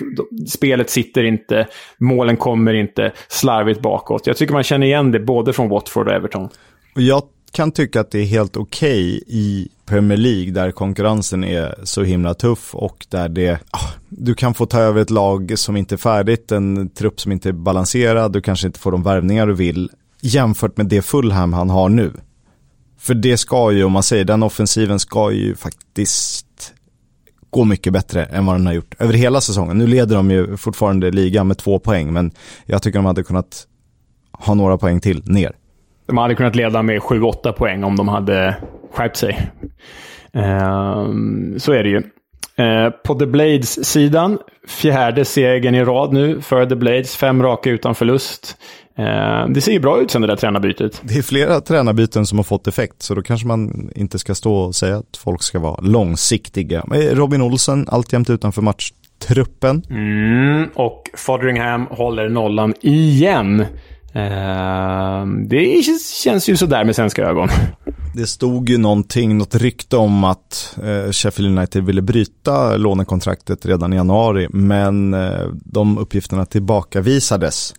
[0.47, 1.67] spelet sitter inte,
[1.99, 4.27] målen kommer inte, slarvigt bakåt.
[4.27, 6.49] Jag tycker man känner igen det både från Watford och Everton.
[6.95, 11.75] Jag kan tycka att det är helt okej okay i Premier League där konkurrensen är
[11.83, 15.77] så himla tuff och där det, ah, du kan få ta över ett lag som
[15.77, 19.47] inte är färdigt, en trupp som inte är balanserad, du kanske inte får de värvningar
[19.47, 19.89] du vill
[20.21, 22.13] jämfört med det Fulham han har nu.
[22.97, 26.73] För det ska ju, om man säger, den offensiven ska ju faktiskt
[27.49, 29.77] gå mycket bättre än vad den har gjort över hela säsongen.
[29.77, 32.31] Nu leder de ju fortfarande ligan med två poäng, men
[32.65, 33.67] jag tycker de hade kunnat
[34.31, 35.55] ha några poäng till ner.
[36.11, 38.55] De hade kunnat leda med 7-8 poäng om de hade
[38.93, 39.51] skärpt sig.
[40.35, 41.11] Uh,
[41.57, 41.97] så är det ju.
[41.97, 47.15] Uh, på The Blades-sidan, fjärde segern i rad nu för The Blades.
[47.15, 48.57] Fem raka utan förlust.
[48.99, 51.01] Uh, det ser ju bra ut sen det där tränarbytet.
[51.03, 54.55] Det är flera tränarbyten som har fått effekt, så då kanske man inte ska stå
[54.55, 56.83] och säga att folk ska vara långsiktiga.
[57.11, 59.83] Robin Olsen, alltjämt utanför matchtruppen.
[59.89, 63.65] Mm, och Fodringham håller nollan igen.
[64.15, 65.83] Uh, det
[66.23, 67.49] känns ju sådär med svenska ögon.
[68.15, 73.93] Det stod ju någonting, något rykte om att uh, Sheffield United ville bryta lånekontraktet redan
[73.93, 77.73] i januari, men uh, de uppgifterna tillbakavisades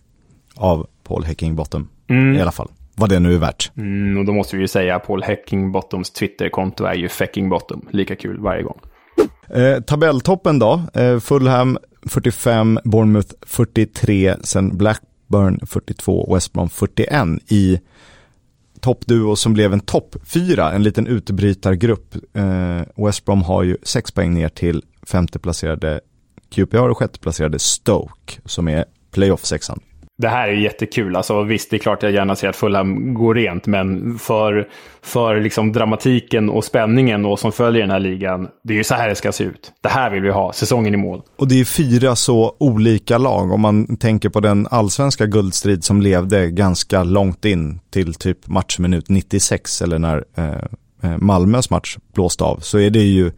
[0.55, 2.35] av Paul Heckingbottom mm.
[2.35, 2.69] i alla fall.
[2.95, 3.71] Vad det nu är värt.
[3.77, 7.85] Mm, och då måste vi ju säga att Paul Heckingbottoms Twitterkonto är ju Feckingbottom.
[7.91, 8.79] Lika kul varje gång.
[9.49, 10.81] Eh, tabelltoppen då.
[10.93, 15.01] Eh, Fulham 45, Bournemouth 43, sen Black
[15.33, 17.79] Blackburn 42, West Brom 41 i
[18.79, 22.15] toppduo som blev en topp fyra, en liten utbrytargrupp.
[22.33, 26.01] Eh, West Brom har ju sex poäng ner till femteplacerade
[26.49, 29.79] QPR och sjätteplacerade Stoke som är playoff-sexan.
[30.17, 31.15] Det här är jättekul.
[31.15, 34.67] Alltså, visst, det är klart jag gärna ser att Fulham går rent, men för,
[35.01, 38.95] för liksom dramatiken och spänningen och som följer den här ligan, det är ju så
[38.95, 39.71] här det ska se ut.
[39.81, 41.21] Det här vill vi ha, säsongen i mål.
[41.35, 46.01] Och det är fyra så olika lag, om man tänker på den allsvenska guldstrid som
[46.01, 52.43] levde ganska långt in till typ matchminut 96, eller när eh, eh, Malmös match blåste
[52.43, 53.31] av, så är det ju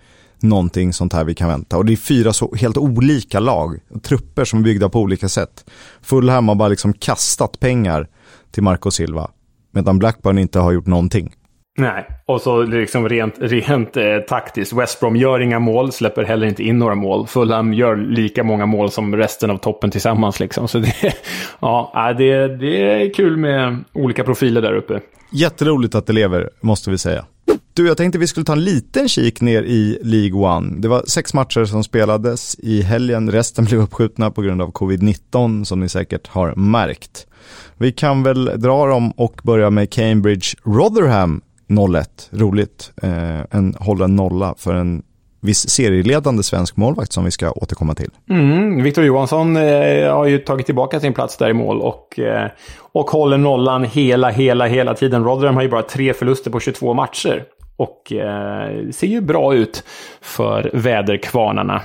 [0.46, 1.78] någonting sånt här vi kan vänta.
[1.78, 5.66] Och det är fyra så helt olika lag, trupper som är byggda på olika sätt.
[6.02, 8.08] Fulham har bara liksom kastat pengar
[8.52, 9.32] till Marco Silva,
[9.72, 11.34] medan Blackburn inte har gjort någonting.
[11.78, 14.74] Nej, och så liksom rent, rent eh, taktiskt.
[14.74, 17.28] West Brom gör inga mål, släpper heller inte in några mål.
[17.28, 20.40] Fulham gör lika många mål som resten av toppen tillsammans.
[20.40, 20.68] Liksom.
[20.68, 20.94] Så det,
[21.60, 25.00] ja, det, det är kul med olika profiler där uppe.
[25.32, 27.26] Jätteroligt att det lever, måste vi säga.
[27.76, 30.82] Du, jag tänkte vi skulle ta en liten kik ner i League One.
[30.82, 33.32] Det var sex matcher som spelades i helgen.
[33.32, 37.28] Resten blev uppskjutna på grund av covid-19 som ni säkert har märkt.
[37.78, 42.06] Vi kan väl dra dem och börja med Cambridge Rotherham 0-1.
[42.32, 42.92] Roligt.
[43.02, 45.04] Eh, en hållen nolla för en
[45.42, 48.10] viss serieledande svensk målvakt som vi ska återkomma till.
[48.30, 52.50] Mm, Victor Johansson eh, har ju tagit tillbaka sin plats där i mål och, eh,
[52.78, 55.24] och håller nollan hela, hela, hela tiden.
[55.24, 57.46] Rotherham har ju bara tre förluster på 22 matcher.
[57.78, 59.84] Och eh, ser ju bra ut
[60.22, 61.82] för väderkvarnarna.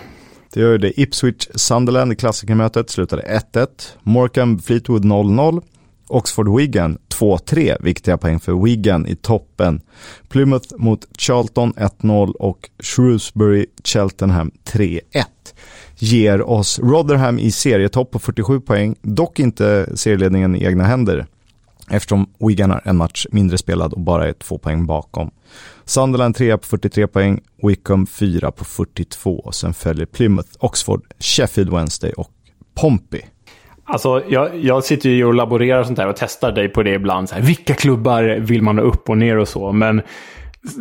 [0.54, 1.00] Det gör ju det.
[1.00, 3.66] Ipswich Sunderland i klassikermötet slutade 1-1.
[4.02, 5.62] Morecambe Fleetwood 0-0.
[6.08, 9.80] Oxford Wigan 2-3, viktiga poäng för Wigan i toppen.
[10.28, 15.00] Plymouth mot Charlton 1-0 och Shrewsbury Cheltenham 3-1
[15.98, 21.26] ger oss Rotherham i serietopp på 47 poäng, dock inte serieledningen i egna händer
[21.90, 25.30] eftersom Wigan har en match mindre spelad och bara är två poäng bakom.
[25.84, 29.40] Sunderland 3 på 43 poäng, Wickham 4 på 42.
[29.40, 32.30] och Sen följer Plymouth, Oxford, Sheffield Wednesday och
[32.80, 33.22] Pompey.
[33.84, 37.28] Alltså, jag, jag sitter ju och laborerar sånt här och testar dig på det ibland.
[37.28, 39.72] Så här, vilka klubbar vill man ha upp och ner och så.
[39.72, 40.02] Men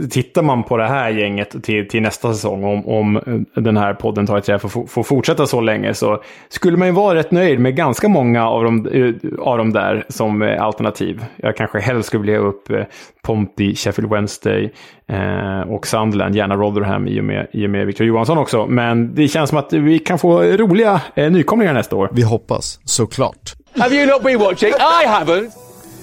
[0.10, 4.26] tittar man på det här gänget till, till nästa säsong, om, om den här podden
[4.28, 7.60] tar ett träd får, får fortsätta så länge, så skulle man ju vara rätt nöjd
[7.60, 11.26] med ganska många av dem, eh, av dem där som alternativ.
[11.36, 12.84] Jag kanske helst skulle vilja upp eh,
[13.22, 14.74] Ponty, Sheffield Wednesday
[15.08, 18.68] eh, och Sunderland, gärna Rotherham i och, med, i och med Victor Johansson också.
[18.68, 22.10] Men det känns som att vi kan få roliga eh, nykomlingar nästa år.
[22.12, 23.56] Vi hoppas, såklart.
[23.78, 24.70] Have you not been watching?
[24.70, 25.50] I haven't!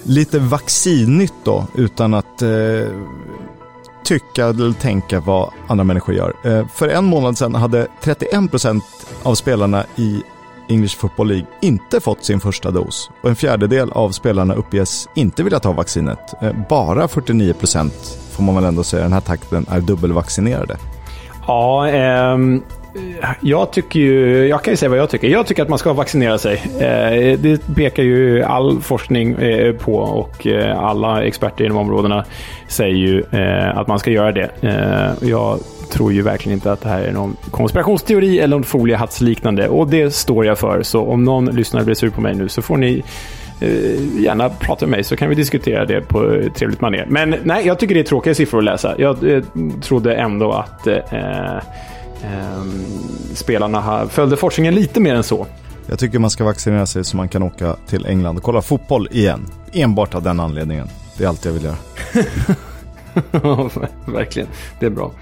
[0.08, 2.48] Lite vaccinnytt då, utan att eh,
[4.07, 6.33] tycka eller tänka vad andra människor gör.
[6.45, 8.83] Eh, för en månad sedan hade 31%
[9.23, 10.23] av spelarna i
[10.69, 15.42] English Football League inte fått sin första dos och en fjärdedel av spelarna uppges inte
[15.42, 16.42] vilja ta vaccinet.
[16.42, 17.90] Eh, bara 49%
[18.31, 20.77] får man väl ändå säga den här takten är dubbelvaccinerade.
[21.47, 22.62] Ja, ehm,
[23.40, 25.28] jag tycker ju, jag kan ju säga vad jag tycker.
[25.28, 26.62] Jag tycker att man ska vaccinera sig.
[26.64, 32.24] Eh, det pekar ju all forskning eh, på och eh, alla experter inom områdena
[32.68, 33.24] säger ju
[33.74, 34.50] att man ska göra det.
[35.20, 35.59] Jag
[35.92, 40.14] tror ju verkligen inte att det här är någon konspirationsteori eller något foliehattsliknande och det
[40.14, 40.82] står jag för.
[40.82, 43.02] Så om någon lyssnare blir sur på mig nu så får ni
[44.18, 47.06] gärna prata med mig så kan vi diskutera det på ett trevligt manér.
[47.09, 48.94] Men nej, jag tycker det är tråkiga siffror att läsa.
[48.98, 49.16] Jag
[49.82, 51.59] trodde ändå att eh,
[53.35, 55.46] spelarna följde forskningen lite mer än så.
[55.88, 59.09] Jag tycker man ska vaccinera sig så man kan åka till England och kolla fotboll
[59.11, 59.46] igen.
[59.72, 60.88] Enbart av den anledningen.
[61.16, 61.76] Det är allt jag vill göra.
[64.07, 64.48] Verkligen,
[64.81, 65.12] det är bra.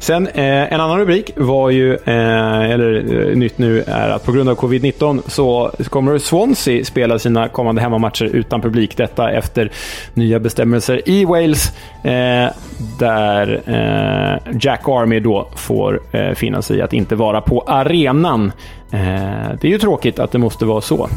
[0.00, 4.32] Sen eh, en annan rubrik var ju, eh, eller eh, nytt nu, är att på
[4.32, 8.96] grund av covid-19 så kommer Swansea spela sina kommande hemmamatcher utan publik.
[8.96, 9.72] Detta efter
[10.14, 12.50] nya bestämmelser i Wales eh,
[12.98, 18.52] där eh, Jack Army då får eh, finna sig i att inte vara på arenan.
[18.90, 19.00] Eh,
[19.60, 21.08] det är ju tråkigt att det måste vara så.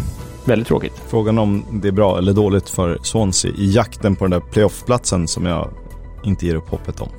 [0.45, 1.01] Väldigt tråkigt.
[1.07, 5.27] Frågan om det är bra eller dåligt för Swansea i jakten på den där playoff-platsen
[5.27, 5.69] som jag
[6.23, 7.09] inte ger upp hoppet om.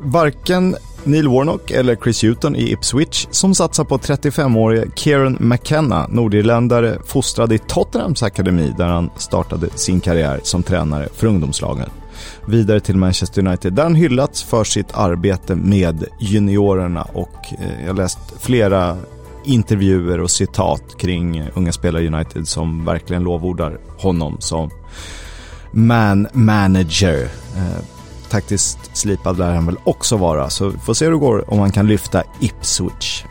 [0.00, 6.98] Varken Neil Warnock eller Chris Hewton i Ipswich som satsar på 35-årige Kieran McKenna, nordirländare
[7.06, 11.88] fostrad i Tottenhams akademi där han startade sin karriär som tränare för ungdomslagen.
[12.46, 17.96] Vidare till Manchester United där han hyllats för sitt arbete med juniorerna och eh, jag
[17.96, 18.96] läst flera
[19.44, 24.70] intervjuer och citat kring eh, unga spelare i United som verkligen lovordar honom som
[25.72, 27.28] man manager.
[27.56, 27.99] Eh,
[28.30, 31.72] Taktiskt slipad lär han väl också vara, så får se hur det går om man
[31.72, 33.24] kan lyfta Ipswich.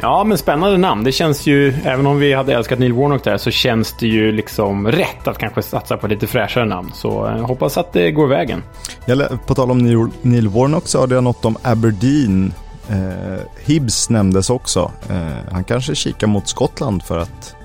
[0.00, 1.04] Ja, men spännande namn.
[1.04, 4.32] Det känns ju, även om vi hade älskat Neil Warnock där, så känns det ju
[4.32, 6.90] liksom rätt att kanske satsa på lite fräschare namn.
[6.94, 8.62] Så eh, hoppas att det går vägen.
[9.06, 12.52] Jag, på tal om Neil, Neil Warnock så hörde jag något om Aberdeen.
[12.88, 14.90] Eh, Hibbs nämndes också.
[15.10, 17.56] Eh, han kanske kikar mot Skottland för att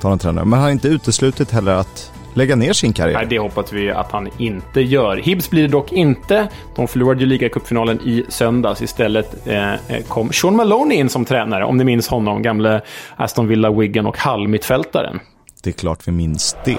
[0.00, 0.44] ta en tränare.
[0.44, 3.18] Men han har inte uteslutit heller att lägga ner sin karriär.
[3.18, 5.16] Nej, det hoppas vi att han inte gör.
[5.16, 6.48] Hibs blir det dock inte.
[6.76, 8.82] De förlorade ju ligacupfinalen i söndags.
[8.82, 12.42] Istället eh, eh, kom Sean Maloney in som tränare, om ni minns honom.
[12.42, 12.80] Gamle
[13.16, 15.20] Aston Villa, Wigan och Hall-mittfältaren.
[15.62, 16.78] Det är klart vi minns det.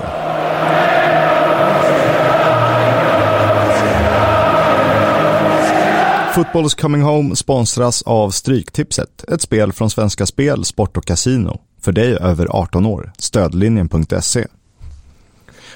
[6.33, 11.61] Football's Coming Home sponsras av Stryktipset, ett spel från Svenska Spel, Sport och Casino.
[11.81, 13.11] För dig över 18 år.
[13.17, 14.45] Stödlinjen.se.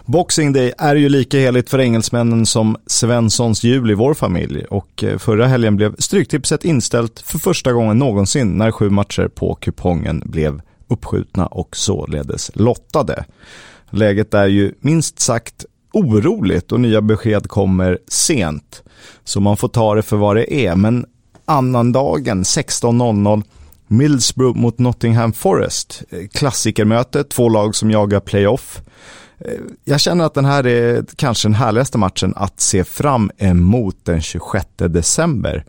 [0.05, 5.03] Boxing Day är ju lika heligt för engelsmännen som Svenssons jul i vår familj och
[5.03, 10.23] eh, förra helgen blev Stryktipset inställt för första gången någonsin när sju matcher på kupongen
[10.25, 13.25] blev uppskjutna och således lottade.
[13.89, 18.83] Läget är ju minst sagt oroligt och nya besked kommer sent.
[19.23, 21.05] Så man får ta det för vad det är, men
[21.45, 23.43] annandagen 16.00
[23.87, 26.03] Middlesbrough mot Nottingham Forest.
[26.09, 28.81] Eh, klassikermöte, två lag som jagar playoff.
[29.45, 29.53] Eh,
[29.83, 34.21] jag känner att den här är kanske den härligaste matchen att se fram emot den
[34.21, 35.65] 26 december.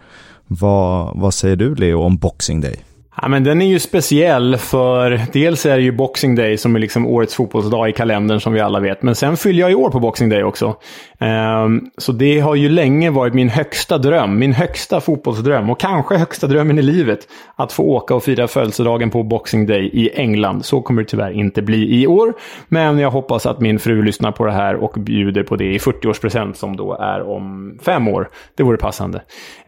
[0.47, 2.85] Vad, vad säger du Leo om Boxing Day?
[3.25, 6.81] Ja, men den är ju speciell för dels är det ju Boxing Day som är
[6.81, 9.03] liksom årets fotbollsdag i kalendern som vi alla vet.
[9.03, 10.77] Men sen fyller jag i år på Boxing Day också.
[11.19, 16.17] Um, så det har ju länge varit min högsta dröm, min högsta fotbollsdröm och kanske
[16.17, 17.19] högsta drömmen i livet.
[17.57, 20.65] Att få åka och fira födelsedagen på Boxing Day i England.
[20.65, 22.35] Så kommer det tyvärr inte bli i år.
[22.69, 25.79] Men jag hoppas att min fru lyssnar på det här och bjuder på det i
[25.79, 28.29] 40-årspresent som då är om fem år.
[28.57, 29.19] Det vore passande.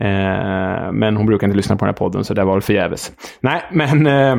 [0.01, 3.13] Uh, men hon brukar inte lyssna på den här podden så det var väl förgäves.
[3.47, 4.07] Nej, men...
[4.07, 4.39] Eh,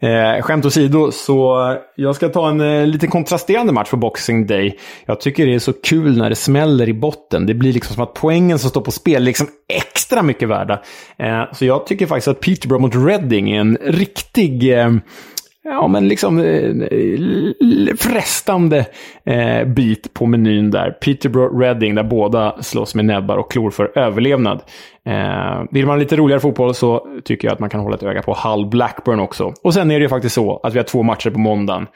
[0.10, 1.56] eh, skämt åsido, så
[1.96, 4.78] jag ska ta en eh, lite kontrasterande match för Boxing Day.
[5.06, 7.46] Jag tycker det är så kul när det smäller i botten.
[7.46, 10.82] Det blir liksom som att poängen som står på spel är liksom extra mycket värda.
[11.18, 14.78] Eh, så jag tycker faktiskt att Peterborough mot Reading är en riktig...
[14.78, 14.90] Eh,
[15.68, 18.86] Ja, men liksom eh, eh frestande
[19.24, 20.90] eh, bit på menyn där.
[20.90, 24.62] Peterborough Reading, där båda slåss med näbbar och klor för överlevnad.
[25.06, 28.22] Eh, vill man lite roligare fotboll så tycker jag att man kan hålla ett öga
[28.22, 29.54] på Hull Blackburn också.
[29.62, 31.86] Och sen är det ju faktiskt så att vi har två matcher på måndagen.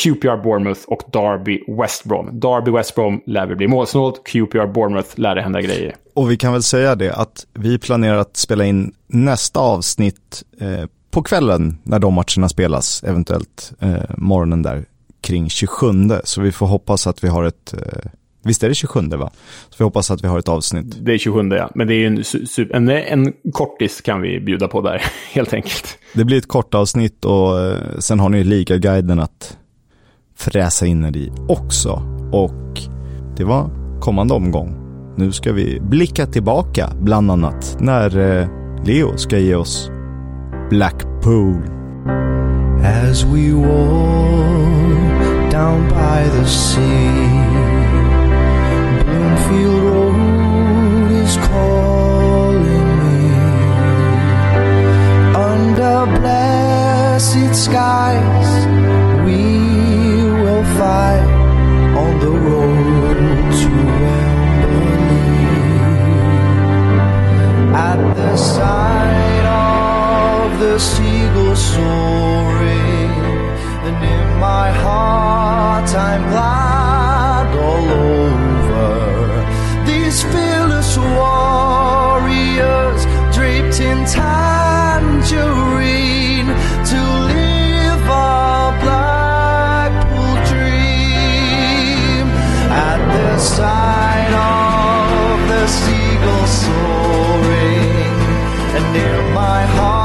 [0.00, 2.40] QPR Bournemouth och Derby West Brom.
[2.40, 5.94] Derby West Brom lär vi bli målsnålt, QPR Bournemouth lär det hända grejer.
[6.14, 10.88] Och vi kan väl säga det att vi planerar att spela in nästa avsnitt eh,
[11.14, 14.84] på kvällen när de matcherna spelas, eventuellt eh, morgonen där
[15.20, 15.86] kring 27.
[16.24, 18.10] Så vi får hoppas att vi har ett, eh,
[18.44, 19.30] visst är det 27 va?
[19.70, 20.96] Så vi hoppas att vi har ett avsnitt.
[21.00, 24.80] Det är 27 ja, men det är en, en, en kortis kan vi bjuda på
[24.80, 25.98] där, helt enkelt.
[26.14, 29.58] Det blir ett kort avsnitt och eh, sen har ni ligaguiden att
[30.36, 32.02] fräsa in er i också.
[32.32, 32.80] Och
[33.36, 34.76] det var kommande omgång.
[35.16, 38.48] Nu ska vi blicka tillbaka, bland annat när eh,
[38.84, 39.90] Leo ska ge oss
[40.70, 41.62] Blackpool.
[42.82, 47.28] As we walk down by the sea,
[49.04, 53.28] Bloomfield Road is calling me.
[55.36, 58.66] Under blessed skies,
[59.26, 59.40] we
[60.42, 61.28] will fight
[62.02, 63.16] on the road
[63.60, 63.68] to
[64.00, 65.04] Wembley.
[67.74, 68.93] At the side
[70.64, 73.12] the seagulls soaring,
[73.86, 78.90] and in my heart I'm glad all over.
[79.90, 80.90] These fearless
[81.20, 83.00] warriors
[83.36, 85.30] draped in tangerine
[86.92, 87.00] to
[87.34, 88.32] live a
[88.84, 92.26] Blackpool dream
[92.88, 98.16] at the sight of the seagulls soaring,
[98.76, 100.03] and in my heart.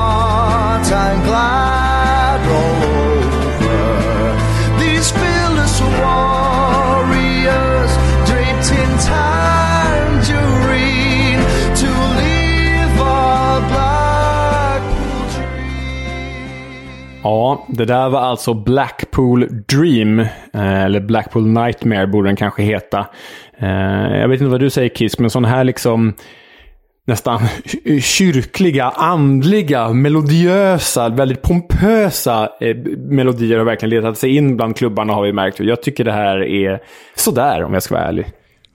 [17.68, 20.20] Det där var alltså Blackpool Dream.
[20.20, 23.08] Eh, eller Blackpool Nightmare borde den kanske heta.
[23.58, 26.14] Eh, jag vet inte vad du säger Kiss, men sån här liksom
[27.06, 27.40] nästan
[28.02, 35.24] kyrkliga, andliga, melodiösa, väldigt pompösa eh, melodier har verkligen letat sig in bland klubbarna har
[35.24, 35.60] vi märkt.
[35.60, 36.80] Jag tycker det här är
[37.16, 38.26] sådär om jag ska vara ärlig.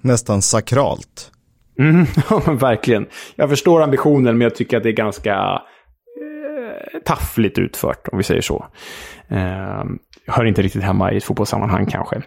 [0.00, 1.30] Nästan sakralt.
[1.78, 3.06] Mm, ja, verkligen.
[3.36, 5.62] Jag förstår ambitionen, men jag tycker att det är ganska
[7.04, 8.66] taffligt utfört, om vi säger så.
[9.28, 9.84] Eh,
[10.26, 12.22] hör inte riktigt hemma i ett fotbollssammanhang kanske.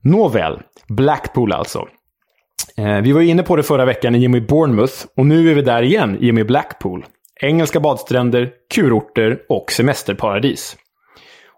[0.00, 1.88] Nåväl, Blackpool alltså.
[2.76, 5.62] Eh, vi var inne på det förra veckan i Jimmy Bournemouth och nu är vi
[5.62, 7.06] där igen i Jimmy Blackpool.
[7.40, 10.76] Engelska badstränder, kurorter och semesterparadis.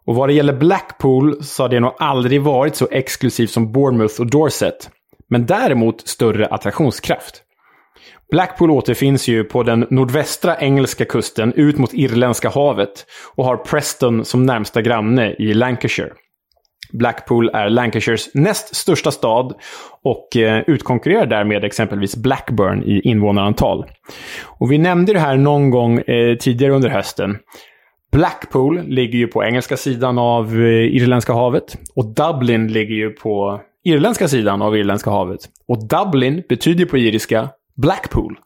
[0.07, 4.21] Och vad det gäller Blackpool så har det nog aldrig varit så exklusivt som Bournemouth
[4.21, 4.91] och Dorset.
[5.29, 7.43] Men däremot större attraktionskraft.
[8.31, 14.25] Blackpool återfinns ju på den nordvästra engelska kusten ut mot Irländska havet och har Preston
[14.25, 16.13] som närmsta granne i Lancashire.
[16.93, 19.55] Blackpool är Lancashires näst största stad
[20.03, 23.85] och eh, utkonkurrerar därmed exempelvis Blackburn i invånarantal.
[24.45, 27.39] Och vi nämnde det här någon gång eh, tidigare under hösten.
[28.13, 33.61] Blackpool ligger ju på engelska sidan av eh, Irländska havet och Dublin ligger ju på
[33.85, 35.41] irländska sidan av Irländska havet.
[35.69, 37.49] Och Dublin betyder på iriska
[37.81, 38.39] Blackpool.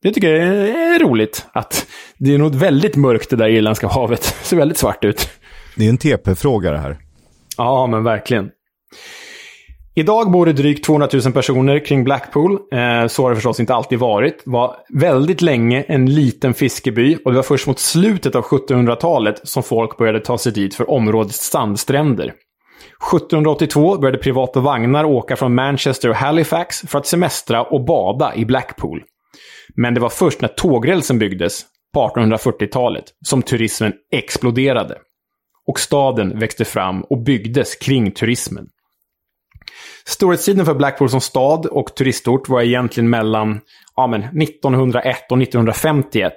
[0.00, 1.86] Jag tycker det är roligt att
[2.18, 4.20] det är något väldigt mörkt det där Irländska havet.
[4.40, 5.28] Det ser väldigt svart ut.
[5.76, 6.98] Det är en TP-fråga det här.
[7.56, 8.50] Ja, men verkligen.
[9.94, 12.52] Idag bor det drygt 200 000 personer kring Blackpool.
[12.52, 14.44] Eh, så har det förstås inte alltid varit.
[14.44, 19.40] Det var väldigt länge en liten fiskeby och det var först mot slutet av 1700-talet
[19.42, 22.32] som folk började ta sig dit för områdets sandstränder.
[23.12, 28.44] 1782 började privata vagnar åka från Manchester och Halifax för att semestra och bada i
[28.44, 29.02] Blackpool.
[29.76, 31.64] Men det var först när tågrälsen byggdes,
[31.94, 34.98] på 1840-talet, som turismen exploderade.
[35.66, 38.66] Och staden växte fram och byggdes kring turismen.
[40.04, 43.60] Storhetstiden för Blackpool som stad och turistort var egentligen mellan
[43.96, 46.32] ja, men 1901 och 1951.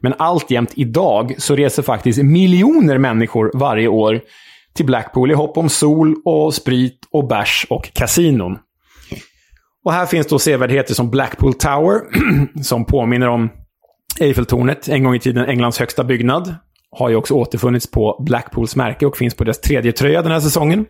[0.00, 4.20] Men alltjämt idag så reser faktiskt miljoner människor varje år
[4.74, 8.58] till Blackpool i hopp om sol och sprit och bärs och kasinon.
[9.84, 12.00] Och här finns då sevärdheter som Blackpool Tower,
[12.62, 13.50] som påminner om
[14.20, 16.54] Eiffeltornet, en gång i tiden Englands högsta byggnad.
[16.90, 20.40] Har ju också återfunnits på Blackpools märke och finns på deras tredje tröja den här
[20.40, 20.86] säsongen.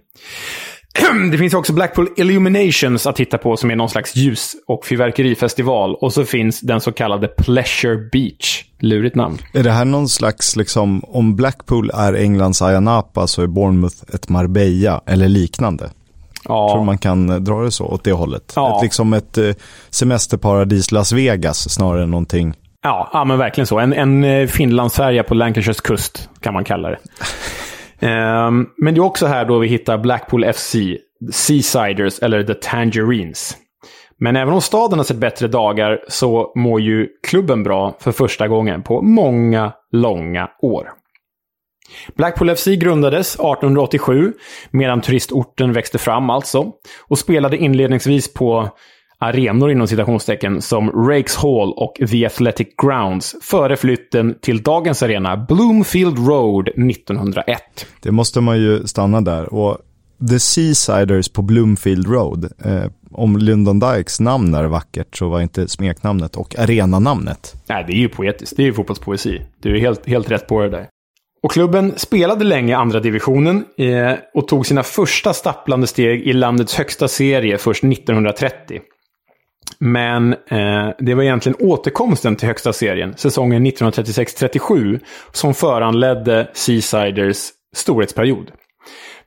[1.32, 5.94] Det finns också Blackpool Illuminations att titta på som är någon slags ljus och fyrverkerifestival.
[5.94, 8.64] Och så finns den så kallade Pleasure Beach.
[8.78, 9.38] Lurigt namn.
[9.52, 13.96] Är det här någon slags, liksom, om Blackpool är Englands Ayia Napa så är Bournemouth
[14.14, 15.90] ett Marbella eller liknande?
[16.44, 16.72] Ja.
[16.72, 18.52] Tror man kan eh, dra det så, åt det hållet.
[18.56, 18.76] Ja.
[18.76, 19.50] Ett, liksom ett eh,
[19.90, 22.54] semesterparadis Las Vegas snarare än någonting.
[22.82, 23.78] Ja, ja men verkligen så.
[23.78, 26.98] En, en eh, Finlandsfärja på Lancashires kust kan man kalla det.
[28.02, 30.76] um, men det är också här då vi hittar Blackpool FC,
[31.32, 33.56] Seasiders eller The Tangerines.
[34.18, 38.48] Men även om staden har sett bättre dagar så mår ju klubben bra för första
[38.48, 40.88] gången på många, långa år.
[42.16, 44.32] Blackpool FC grundades 1887
[44.70, 46.72] medan turistorten växte fram alltså
[47.08, 48.70] och spelade inledningsvis på
[49.22, 55.36] arenor inom citationstecken som Rakes Hall och The Athletic Grounds före flytten till dagens arena
[55.36, 57.60] Bloomfield Road 1901.
[58.00, 59.78] Det måste man ju stanna där och
[60.30, 62.52] The Seasiders på Bloomfield Road.
[62.64, 67.54] Eh, om Lyndon Dykes namn är vackert så var inte smeknamnet och arenanamnet.
[67.68, 68.56] Nej, det är ju poetiskt.
[68.56, 69.42] Det är ju fotbollspoesi.
[69.60, 70.86] Du är helt, helt rätt på det där.
[71.42, 76.74] Och klubben spelade länge andra divisionen eh, och tog sina första stapplande steg i landets
[76.74, 78.80] högsta serie först 1930.
[79.78, 85.00] Men eh, det var egentligen återkomsten till högsta serien, säsongen 1936-37,
[85.32, 88.50] som föranledde Seasiders storhetsperiod.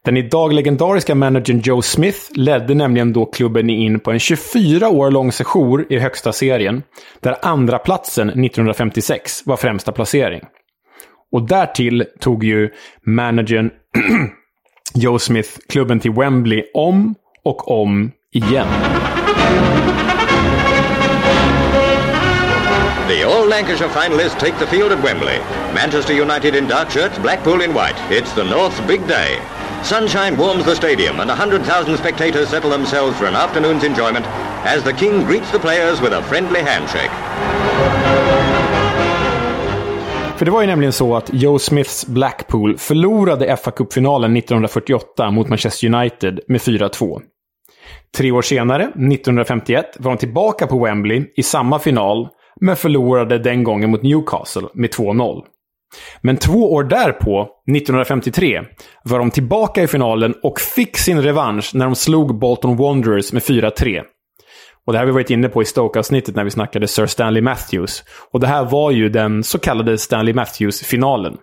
[0.06, 5.12] Den idag legendariska managern Joe Smith ledde nämligen då klubben in på en 24 år
[5.12, 6.84] lång sejour i högsta serien,
[7.20, 10.42] där andra platsen 1956 var främsta placering.
[11.32, 12.70] Och därtill tog ju
[13.06, 13.70] managern
[14.96, 18.68] Joe Smith klubben till Wembley om och om igen.
[23.08, 25.38] The All Lancashire finalists take the field at Wembley.
[25.76, 27.96] Manchester United in dark shirts, Blackpool in white.
[28.10, 29.38] It's the North's big day.
[29.84, 34.26] Sunshine warms the stadium and 100,000 spectators settle themselves for an afternoon's enjoyment
[34.66, 37.12] as the King greets the players with a friendly handshake.
[40.38, 45.88] För det var ju nämligen så att Joe Smiths Blackpool förlorade FA-cupfinalen 1948 mot Manchester
[45.88, 47.22] United med 4-2.
[48.18, 52.30] Tre år senare, 1951, var de tillbaka på Wembley i samma final,
[52.62, 55.44] men förlorade den gången mot Newcastle med 2-0.
[56.22, 57.42] Men två år därpå,
[57.72, 58.62] 1953,
[59.04, 63.44] var de tillbaka i finalen och fick sin revansch när de slog Bolton Wanderers med
[63.44, 64.02] 4-3.
[64.86, 67.42] Och det här har vi varit inne på i Stoke-avsnittet när vi snackade Sir Stanley
[67.42, 68.04] Matthews.
[68.32, 71.38] Och det här var ju den så kallade Stanley Matthews-finalen.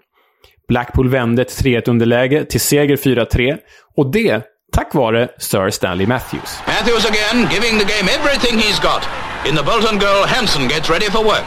[0.68, 3.58] Blackpool vände ett 3-1 underläge till seger 4-3.
[3.96, 4.42] Och det
[4.72, 6.58] tack vare Sir Stanley Matthews.
[6.66, 9.31] Matthews again, giving the game everything he's got.
[9.42, 11.42] In the Bolton goal, Hansen gets ready for work.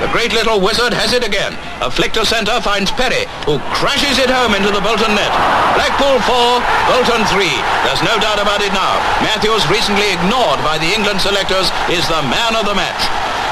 [0.00, 1.52] The great little wizard has it again.
[1.84, 5.28] A flick to centre finds Perry, who crashes it home into the Bolton net.
[5.76, 7.44] Blackpool 4, Bolton 3.
[7.84, 8.96] There's no doubt about it now.
[9.20, 13.04] Matthews, recently ignored by the England selectors, is the man of the match.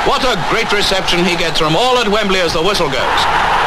[0.08, 3.20] What a great reception he gets from all at Wembley as the whistle goes.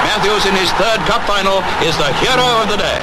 [0.09, 2.97] Matthews in his third cup final is the hero of the day.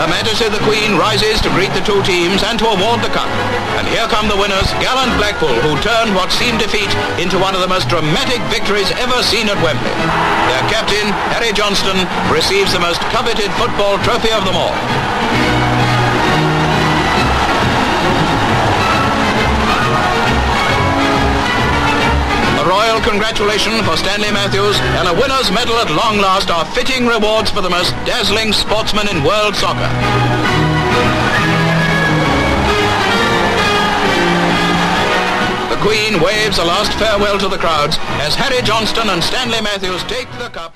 [0.00, 3.28] Her Majesty the Queen rises to greet the two teams and to award the cup.
[3.76, 6.88] And here come the winners, gallant Blackpool, who turned what seemed defeat
[7.20, 9.92] into one of the most dramatic victories ever seen at Wembley.
[10.48, 11.04] Their captain,
[11.36, 14.72] Harry Johnston, receives the most coveted football trophy of them all.
[22.70, 27.50] Royal congratulation for Stanley Matthews and a winner's medal at long last are fitting rewards
[27.54, 29.90] for the most dazzling sportsman in world soccer.
[35.72, 37.96] The Queen waves a last farewell to the crowds
[38.26, 40.72] as Harry Johnston and Stanley Matthews take the cup.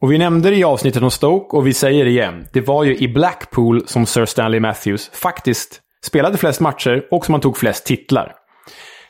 [0.00, 2.46] Och vi nämnde det i avsnittet om Stoke och vi säger det igen.
[2.52, 7.34] Det var ju i Blackpool som Sir Stanley Matthews faktiskt spelade flest matcher och som
[7.34, 8.32] han tog flest titlar.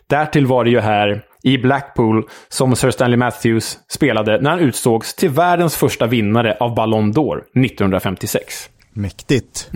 [0.08, 5.14] Därtill var det ju här i Blackpool som Sir Stanley Matthews spelade när han utsågs
[5.14, 8.68] till världens första vinnare av Ballon d'Or 1956.
[8.92, 9.68] Mäktigt.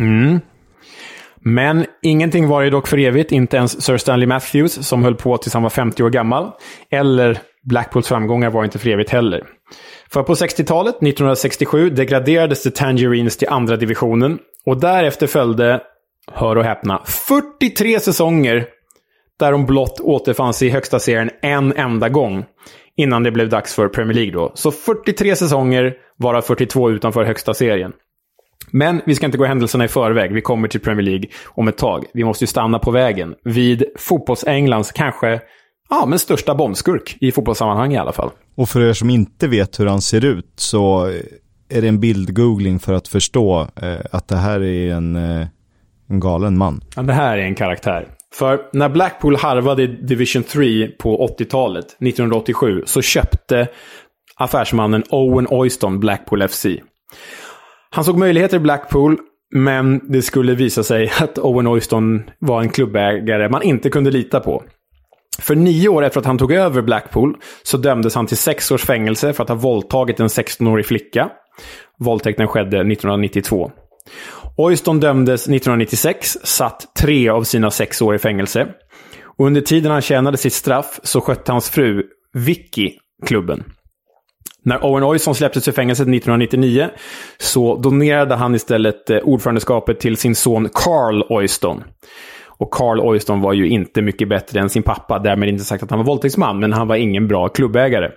[1.40, 5.36] Men ingenting var ju dock för evigt, inte ens Sir Stanley Matthews som höll på
[5.36, 6.50] tills han var 50 år gammal.
[6.90, 9.44] Eller Blackpools framgångar var inte för evigt heller.
[10.12, 14.38] För på 60-talet, 1967, degraderades The Tangerines till andra divisionen.
[14.66, 15.80] Och därefter följde,
[16.32, 18.66] hör och häpna, 43 säsonger
[19.40, 22.44] där de blott återfanns i högsta serien en enda gång.
[22.96, 24.52] Innan det blev dags för Premier League då.
[24.54, 27.92] Så 43 säsonger, varav 42 utanför högsta serien.
[28.70, 30.32] Men vi ska inte gå händelserna i förväg.
[30.32, 32.04] Vi kommer till Premier League om ett tag.
[32.14, 35.40] Vi måste ju stanna på vägen vid fotbolls-Englands kanske
[35.90, 38.30] ja, men största bombskurk i fotbollssammanhang i alla fall.
[38.56, 41.12] Och för er som inte vet hur han ser ut så
[41.68, 45.46] är det en bildgoogling för att förstå eh, att det här är en, eh,
[46.08, 46.80] en galen man.
[46.96, 48.08] Ja, det här är en karaktär.
[48.34, 53.68] För när Blackpool harvade i Division 3 på 80-talet, 1987, så köpte
[54.36, 56.66] affärsmannen Owen Oyston Blackpool FC.
[57.90, 59.18] Han såg möjligheter i Blackpool,
[59.54, 64.40] men det skulle visa sig att Owen Oyston var en klubbägare man inte kunde lita
[64.40, 64.62] på.
[65.38, 68.84] För nio år efter att han tog över Blackpool så dömdes han till sex års
[68.84, 71.30] fängelse för att ha våldtagit en 16-årig flicka.
[71.98, 73.70] Våldtäkten skedde 1992.
[74.56, 78.68] Oyston dömdes 1996, satt tre av sina sex år i fängelse.
[79.24, 82.92] Och under tiden han tjänade sitt straff så skötte hans fru, Vicky,
[83.26, 83.64] klubben.
[84.64, 86.88] När Owen Oyston släpptes ur fängelset 1999
[87.38, 91.84] så donerade han istället eh, ordförandeskapet till sin son Carl Oyston.
[92.46, 95.90] Och Carl Oyston var ju inte mycket bättre än sin pappa, därmed inte sagt att
[95.90, 98.10] han var våldtäktsman, men han var ingen bra klubbägare.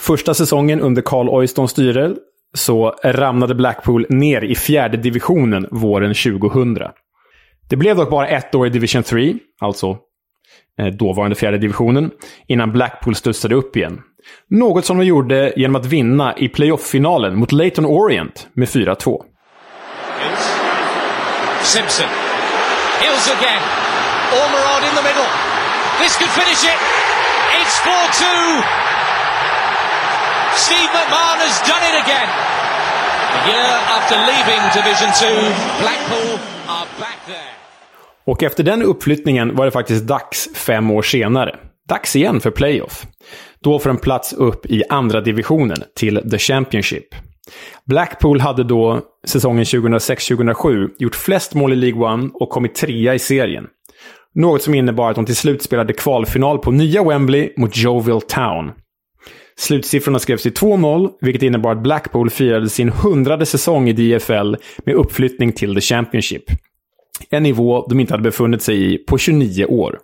[0.00, 2.14] Första säsongen under Carl Oystons styre
[2.54, 6.78] så ramlade Blackpool ner i fjärde divisionen våren 2000.
[7.68, 9.96] Det blev dock bara ett år i Division 3, alltså
[10.80, 12.10] eh, dåvarande fjärde divisionen,
[12.48, 14.00] innan Blackpool studsade upp igen.
[14.50, 19.22] Något som de gjorde genom att vinna i playoff-finalen mot Leighton Orient med 4-2.
[21.62, 22.06] Simpson.
[23.00, 23.62] Hills again.
[24.32, 25.30] Ormerod in the middle.
[26.00, 26.78] This could finish it.
[27.60, 28.93] It's 4-2.
[30.56, 32.28] Steve McMahon has done it again.
[33.36, 35.26] A year after leaving Division 2,
[35.82, 36.38] Blackpool
[36.68, 37.54] are back there.
[38.26, 41.56] Och efter den uppflyttningen var det faktiskt dags fem år senare.
[41.88, 43.06] Dags igen för playoff.
[43.62, 47.06] Då för en plats upp i andra divisionen till The Championship.
[47.86, 53.18] Blackpool hade då, säsongen 2006-2007, gjort flest mål i League One och kommit trea i
[53.18, 53.66] serien.
[54.34, 58.72] Något som innebar att de till slut spelade kvalfinal på nya Wembley mot Jovial Town.
[59.56, 64.94] Slutsiffrorna skrevs till 2-0, vilket innebar att Blackpool firade sin hundrade säsong i DFL med
[64.94, 66.44] uppflyttning till The Championship.
[67.30, 69.98] En nivå de inte hade befunnit sig i på 29 år.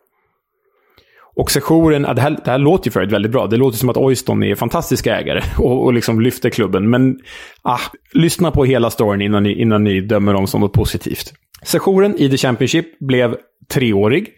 [1.37, 3.47] Och sessionen, det, här, det här låter ju förut väldigt bra.
[3.47, 6.91] Det låter som att Oyston är fantastiska ägare och, och liksom lyfter klubben.
[6.91, 7.19] Men
[7.63, 7.81] ah,
[8.13, 11.33] lyssna på hela storyn innan ni, innan ni dömer dem som något positivt.
[11.63, 13.37] Sessionen i The Championship blev
[13.71, 14.29] treårig.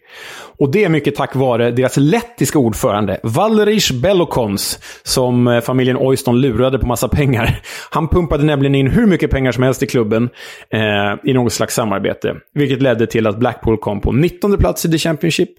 [0.58, 6.40] Och det är mycket tack vare deras lettiska ordförande, Valeris Belokons, som eh, familjen Oyston
[6.40, 7.60] lurade på massa pengar.
[7.90, 10.30] Han pumpade nämligen in hur mycket pengar som helst i klubben
[10.70, 12.34] eh, i något slags samarbete.
[12.54, 15.50] Vilket ledde till att Blackpool kom på 19 plats i The Championship,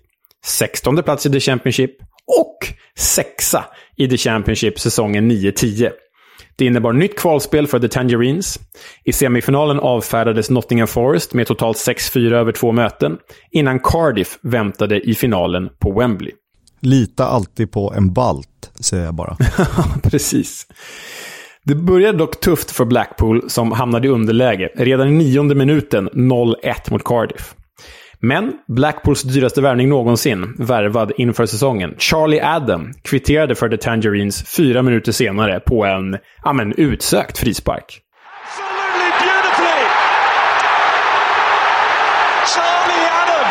[0.45, 1.91] 16 plats i The Championship
[2.27, 2.57] och
[2.97, 3.65] sexa
[3.97, 5.91] i The Championship säsongen 9-10.
[6.55, 8.59] Det innebar nytt kvalspel för The Tangerines.
[9.03, 13.17] I semifinalen avfärdades Nottingham Forest med totalt 6-4 över två möten,
[13.51, 16.31] innan Cardiff väntade i finalen på Wembley.
[16.79, 19.37] Lita alltid på en balt, säger jag bara.
[20.03, 20.67] Precis.
[21.65, 26.55] Det började dock tufft för Blackpool som hamnade i underläge redan i nionde minuten 0-1
[26.91, 27.55] mot Cardiff.
[28.25, 34.81] Men Blackpools dyraste värvning någonsin, värvad inför säsongen, Charlie Adam, kvitterade för The Tangerines fyra
[34.81, 38.01] minuter senare på en, ja men, utsökt frispark.
[42.45, 43.47] Charlie Adam,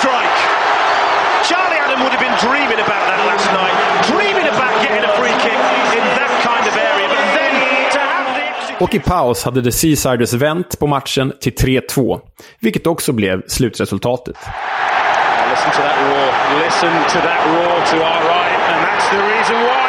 [0.00, 0.38] strike.
[1.48, 3.83] Charlie Adam would have been dreaming about that last night,
[8.80, 12.20] Och i paus hade The Seasiders vänt på matchen till 3-2,
[12.60, 14.36] vilket också blev slutresultatet.
[15.50, 16.30] Listen to that roar.
[16.64, 19.86] Listen to that roar to our right, and that's the reason why.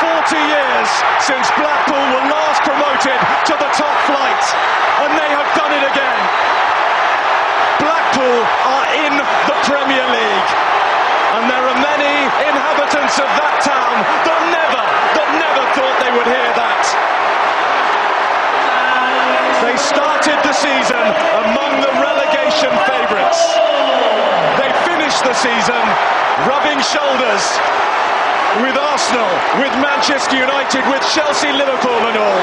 [0.00, 0.88] 40 years
[1.28, 3.18] since Blackpool were last promoted
[3.48, 4.44] to the top flight,
[5.02, 6.20] and they have done it again.
[7.84, 8.38] Blackpool
[8.74, 9.12] are in
[9.50, 10.50] the Premier League,
[11.34, 12.14] and there are many
[12.50, 13.94] inhabitants of that town
[14.26, 14.82] that never,
[15.16, 17.17] that never thought they would hear that.
[20.64, 21.04] Season
[21.44, 23.40] among the relegation favourites.
[24.60, 25.84] They finished the season
[26.50, 27.44] rubbing shoulders
[28.64, 29.30] with Arsenal,
[29.62, 32.40] with Manchester United, with Chelsea, Liverpool and all.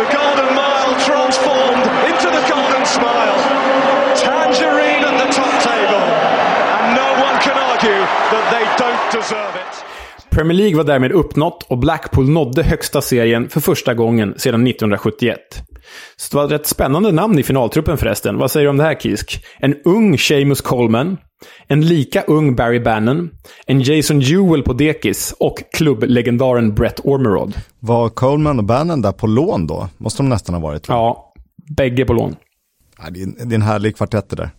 [0.00, 3.36] The Golden Mile transformed into the Golden Smile.
[4.16, 6.04] Tangerine at the top table.
[6.78, 8.02] And no one can argue
[8.32, 9.84] that they don't deserve it.
[10.30, 15.38] Premier League var därmed uppnått och Blackpool nådde högsta serien för första gången sedan 1971.
[16.16, 18.38] Så det var ett rätt spännande namn i finaltruppen förresten.
[18.38, 19.44] Vad säger du om det här Kisk?
[19.58, 21.16] En ung Seamus Coleman,
[21.66, 23.30] en lika ung Barry Bannon,
[23.66, 27.54] en Jason Jewell på dekis och klubblegendaren Brett Ormerod.
[27.80, 29.88] Var Coleman och Bannon där på lån då?
[29.98, 30.82] Måste de nästan ha varit.
[30.82, 31.04] tror jag.
[31.04, 31.32] Ja,
[31.76, 32.36] bägge på lån.
[33.02, 34.50] Ja, det, är, det är en härlig kvartett det där.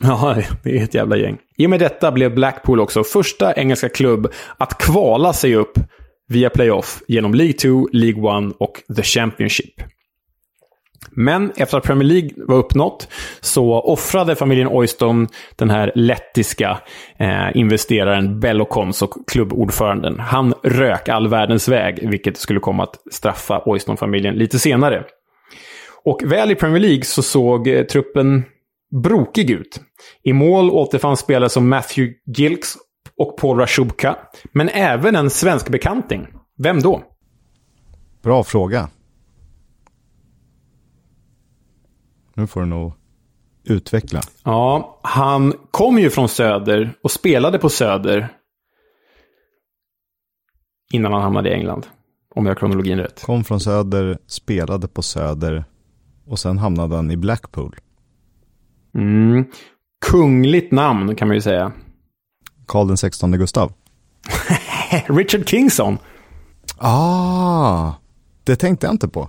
[0.00, 1.38] Ja, det är ett jävla gäng.
[1.56, 5.78] I och med detta blev Blackpool också första engelska klubb att kvala sig upp
[6.28, 9.74] via playoff genom League 2, League 1 och The Championship.
[11.10, 13.08] Men efter att Premier League var uppnått
[13.40, 16.80] så offrade familjen Oyston den här lettiska
[17.18, 20.20] eh, investeraren Bellocons och klubbordföranden.
[20.20, 25.04] Han rök all världens väg, vilket skulle komma att straffa Oyston-familjen lite senare.
[26.04, 28.44] Och väl i Premier League så såg eh, truppen
[29.02, 29.80] brokig ut.
[30.22, 32.74] I mål återfanns spelare som Matthew Gilks
[33.18, 34.16] och Paul Rashubka,
[34.52, 36.26] men även en svensk bekanting.
[36.62, 37.02] Vem då?
[38.22, 38.88] Bra fråga.
[42.38, 42.92] Nu får du nog
[43.64, 44.20] utveckla.
[44.44, 48.28] Ja, han kom ju från Söder och spelade på Söder
[50.92, 51.86] innan han hamnade i England.
[52.34, 53.22] Om jag har kronologin rätt.
[53.22, 55.64] Kom från Söder, spelade på Söder
[56.26, 57.76] och sen hamnade han i Blackpool.
[58.94, 59.44] Mm.
[60.06, 61.72] Kungligt namn kan man ju säga.
[62.66, 63.72] Karl den 16 Gustav.
[65.06, 65.98] Richard Kingson.
[66.78, 67.92] Ah,
[68.44, 69.28] det tänkte jag inte på.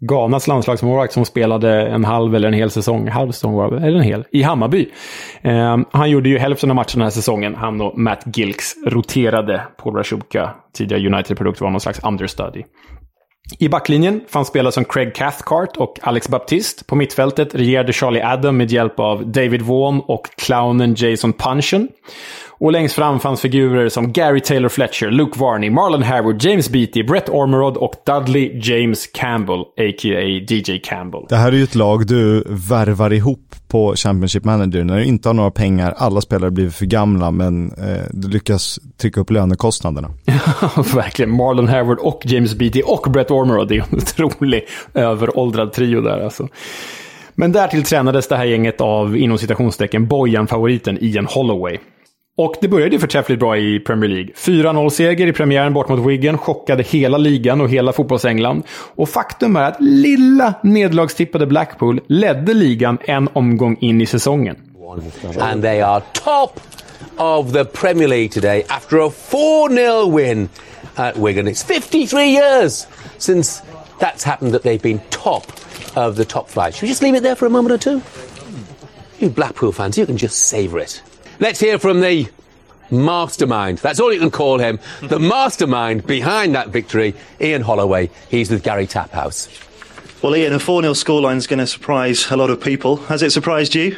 [0.00, 3.98] Ghanas landslagsmålvakt som spelade en halv eller en hel säsong, halv säsong var det, eller
[3.98, 4.88] en hel, i Hammarby.
[5.42, 7.54] Eh, han gjorde ju hälften av matcherna den här säsongen.
[7.54, 9.62] Han och Matt Gilks roterade.
[9.82, 12.62] Paul Rashuka, tidigare United-produkt, var någon slags understudy.
[13.58, 16.84] I backlinjen fanns spelare som Craig Cathcart och Alex Baptiste.
[16.84, 21.88] På mittfältet regerade Charlie Adam med hjälp av David Vaughan och clownen Jason Punchen.
[22.60, 27.04] Och längst fram fanns figurer som Gary Taylor Fletcher, Luke Varney, Marlon Harewood, James Beattie,
[27.04, 30.20] Brett Ormerod och Dudley James Campbell, a.k.a.
[30.48, 31.20] DJ Campbell.
[31.28, 35.28] Det här är ju ett lag du värvar ihop på Championship Manager när du inte
[35.28, 40.10] har några pengar, alla spelare blir för gamla men eh, du lyckas trycka upp lönekostnaderna.
[40.94, 41.30] Verkligen.
[41.30, 43.68] Marlon Harewood och James Beattie och Brett Ormerod.
[43.68, 46.48] Det är en otrolig överåldrad trio där alltså.
[47.34, 51.78] Men därtill tränades det här gänget av, inom citationstecken, Bojan-favoriten Ian Holloway.
[52.40, 54.32] Och det började ju förträffligt bra i Premier League.
[54.36, 58.62] 4-0-seger i premiären bort mot Wigan chockade hela ligan och hela fotbollsengland.
[58.70, 64.56] Och faktum är att lilla nederlagstippade Blackpool ledde ligan en omgång in i säsongen.
[65.38, 66.60] And they are top
[67.16, 70.48] of the Premier League today after a 4 0 win
[70.94, 71.48] at Wigan.
[71.48, 72.86] It's 53 years
[73.18, 73.62] since
[73.98, 75.44] that's happened that they've been top
[75.94, 76.74] of the top flight.
[76.74, 78.02] Should we just leave it there for a moment or two?
[79.18, 81.02] You Blackpool fans, you can just savour it.
[81.40, 82.28] Let's hear from the
[82.90, 83.78] mastermind.
[83.78, 84.78] That's all you can call him.
[85.00, 88.10] The mastermind behind that victory, Ian Holloway.
[88.28, 89.48] He's with Gary Taphouse.
[90.22, 92.96] Well, Ian, a 4 0 scoreline is going to surprise a lot of people.
[92.96, 93.96] Has it surprised you?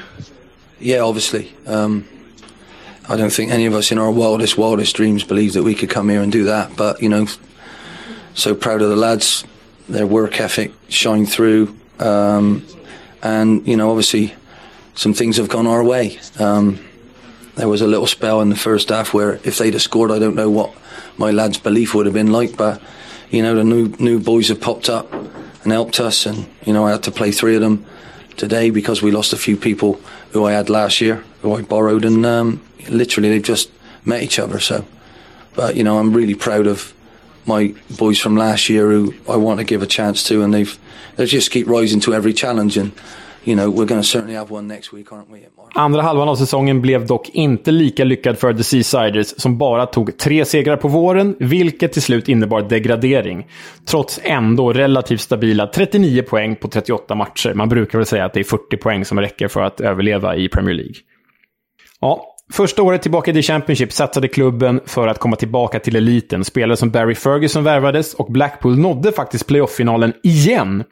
[0.79, 1.53] Yeah, obviously.
[1.67, 2.09] Um,
[3.09, 5.91] I don't think any of us in our wildest, wildest dreams believed that we could
[5.91, 6.77] come here and do that.
[6.77, 7.27] But, you know,
[8.35, 9.45] so proud of the lads,
[9.89, 11.77] their work ethic shined through.
[11.99, 12.65] Um,
[13.21, 14.33] and, you know, obviously
[14.95, 16.21] some things have gone our way.
[16.39, 16.79] Um,
[17.57, 20.19] there was a little spell in the first half where if they'd have scored, I
[20.19, 20.75] don't know what
[21.19, 22.57] my lads' belief would have been like.
[22.57, 22.81] But,
[23.31, 26.27] you know, the new, new boys have popped up and helped us.
[26.27, 27.85] And, you know, I had to play three of them
[28.37, 30.01] today because we lost a few people
[30.33, 33.71] who I had last year, who I borrowed, and um, literally they've just
[34.05, 34.59] met each other.
[34.59, 34.85] So,
[35.55, 36.95] but you know, I'm really proud of
[37.45, 40.79] my boys from last year who I want to give a chance to, and they've
[41.17, 42.77] they just keep rising to every challenge.
[42.77, 42.93] And
[43.45, 43.87] you know,
[44.93, 45.07] week.
[45.75, 50.19] Andra halvan av säsongen blev dock inte lika lyckad för The Seasiders som bara tog
[50.19, 53.47] tre segrar på våren, vilket till slut innebar degradering.
[53.85, 57.55] Trots ändå relativt stabila 39 poäng på 38 matcher.
[57.55, 60.49] Man brukar väl säga att det är 40 poäng som räcker för att överleva i
[60.49, 60.95] Premier League.
[62.01, 66.45] Ja, Första året tillbaka i The Championship satsade klubben för att komma tillbaka till eliten.
[66.45, 70.85] Spelare som Barry Ferguson värvades och Blackpool nådde faktiskt playoff-finalen igen.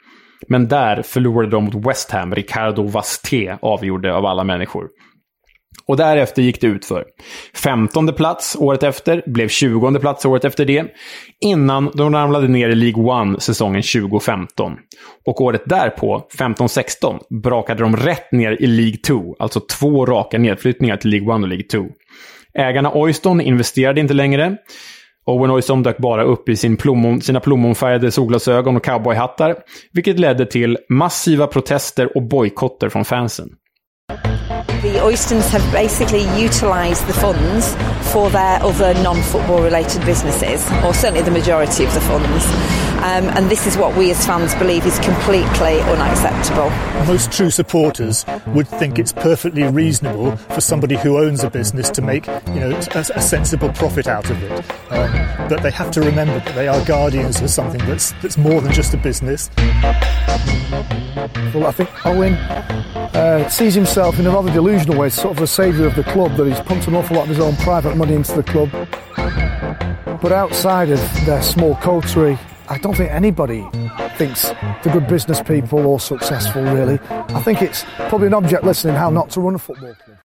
[0.49, 2.35] Men där förlorade de mot West Ham.
[2.35, 4.89] Ricardo Vasté avgjorde av alla människor.
[5.87, 7.05] Och därefter gick det ut för
[7.55, 10.85] 15 plats året efter, blev 20 plats året efter det,
[11.41, 14.77] innan de ramlade ner i League One säsongen 2015.
[15.27, 20.97] Och året därpå, 15-16, brakade de rätt ner i League 2, alltså två raka nedflyttningar
[20.97, 21.87] till League One och League 2.
[22.55, 24.57] Ägarna Oyston investerade inte längre.
[25.31, 29.57] Owen Oyston dök bara upp i sin plommon, sina plommonfärgade solglasögon och cowboyhattar,
[29.93, 33.49] vilket ledde till massiva protester och bojkotter från fansen.
[34.83, 37.77] The Oystons have basically utilised the funds
[38.13, 42.90] for their other non-football related businesses, or certainly the majority of the funds.
[43.01, 46.69] Um, and this is what we as fans believe is completely unacceptable.
[47.07, 52.03] Most true supporters would think it's perfectly reasonable for somebody who owns a business to
[52.03, 54.53] make, you know, a, a sensible profit out of it.
[54.91, 58.61] Um, but they have to remember that they are guardians of something that's that's more
[58.61, 59.49] than just a business.
[61.55, 65.47] Well, I think Owen uh, sees himself in a rather delusional way, sort of a
[65.47, 68.15] saviour of the club, that he's pumped an awful lot of his own private money
[68.15, 68.71] into the club.
[70.21, 72.39] But outside of their small coterie,
[72.71, 73.67] I don't think anybody
[74.17, 74.43] thinks
[74.85, 77.01] the good business people or successful, really.
[77.11, 80.20] I think it's probably an object lesson in how not to run a football club.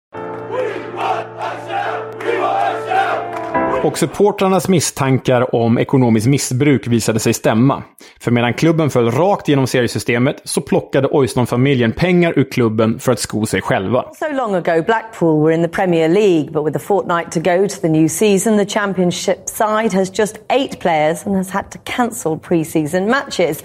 [3.84, 7.82] Och supportrarnas misstankar om ekonomiskt missbruk visade sig stämma.
[8.20, 13.18] För medan klubben föll rakt genom seriesystemet så plockade Oyston-familjen pengar ur klubben för att
[13.18, 14.04] sko sig själva.
[14.18, 17.68] So long ago Blackpool were in the Premier League, but with a fortnight to go
[17.68, 21.78] to the new season, the Championship side has just eight players and has had to
[21.84, 23.62] cancel pre-season matches.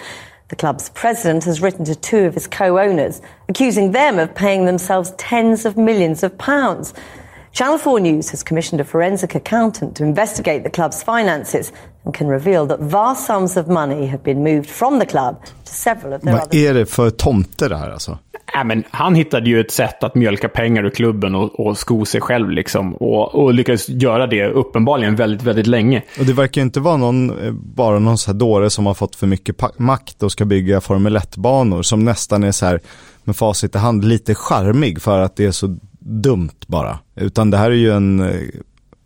[0.49, 5.13] The club's president has written to two of his co-owners, accusing them of paying themselves
[5.17, 6.93] tens of millions of pounds.
[7.51, 11.73] Channel 4 News has commissioned a forensic accountant to investigate the club's finances
[12.03, 15.35] and can reveal that vast sums of money have been moved from the club
[15.65, 16.69] to several of their Vad other...
[16.69, 18.17] är det för tomte det här alltså?
[18.55, 22.05] Äh, men han hittade ju ett sätt att mjölka pengar ur klubben och, och sko
[22.05, 22.49] sig själv.
[22.49, 22.95] Liksom.
[22.95, 26.03] Och, och lyckades göra det uppenbarligen väldigt, väldigt länge.
[26.19, 29.15] Och det verkar inte vara någon, eh, bara någon så här dåre som har fått
[29.15, 32.79] för mycket makt och ska bygga Formel 1-banor som nästan är så här
[33.23, 36.99] med facit i hand lite charmig för att det är så dumt bara.
[37.15, 38.35] Utan det här är ju en, eh,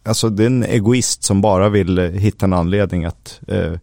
[0.05, 3.73] alltså det är en egoist som bara vill eh, hitta en anledning att eh,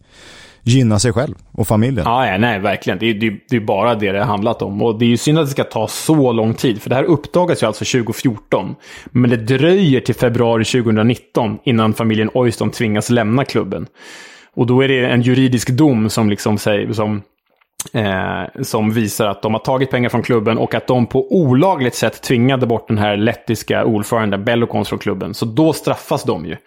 [0.63, 2.05] gynna sig själv och familjen.
[2.05, 2.99] Ja, ja, nej, verkligen.
[2.99, 4.81] Det är, det, det är bara det det har handlat om.
[4.81, 6.81] Och det är ju synd att det ska ta så lång tid.
[6.81, 8.75] För det här uppdagas ju alltså 2014.
[9.11, 13.87] Men det dröjer till februari 2019 innan familjen Oyston tvingas lämna klubben.
[14.55, 17.21] Och då är det en juridisk dom som liksom säger, som
[17.93, 21.95] Eh, som visar att de har tagit pengar från klubben och att de på olagligt
[21.95, 25.33] sätt tvingade bort den här lettiska ordföranden Bellokons, från klubben.
[25.33, 26.57] Så då straffas de ju.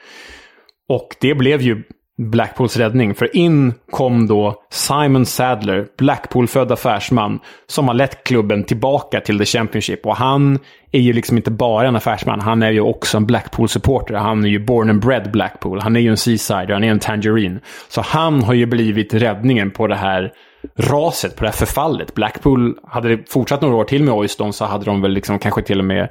[0.89, 1.83] Och det blev ju
[2.19, 3.15] Blackpools räddning.
[3.15, 9.45] För in kom då Simon Sadler, Blackpool-född affärsman, som har lett klubben tillbaka till The
[9.45, 10.07] Championship.
[10.07, 10.59] Och han
[10.93, 14.15] är ju liksom inte bara en affärsman, han är ju också en Blackpool-supporter.
[14.15, 15.81] Han är ju born and bred Blackpool.
[15.81, 17.61] Han är ju en Seasider, han är en Tangerine.
[17.89, 20.33] Så han har ju blivit räddningen på det här
[20.77, 22.15] raset, på det här förfallet.
[22.15, 25.63] Blackpool, hade det fortsatt några år till med Oyston så hade de väl liksom kanske
[25.63, 26.09] till och med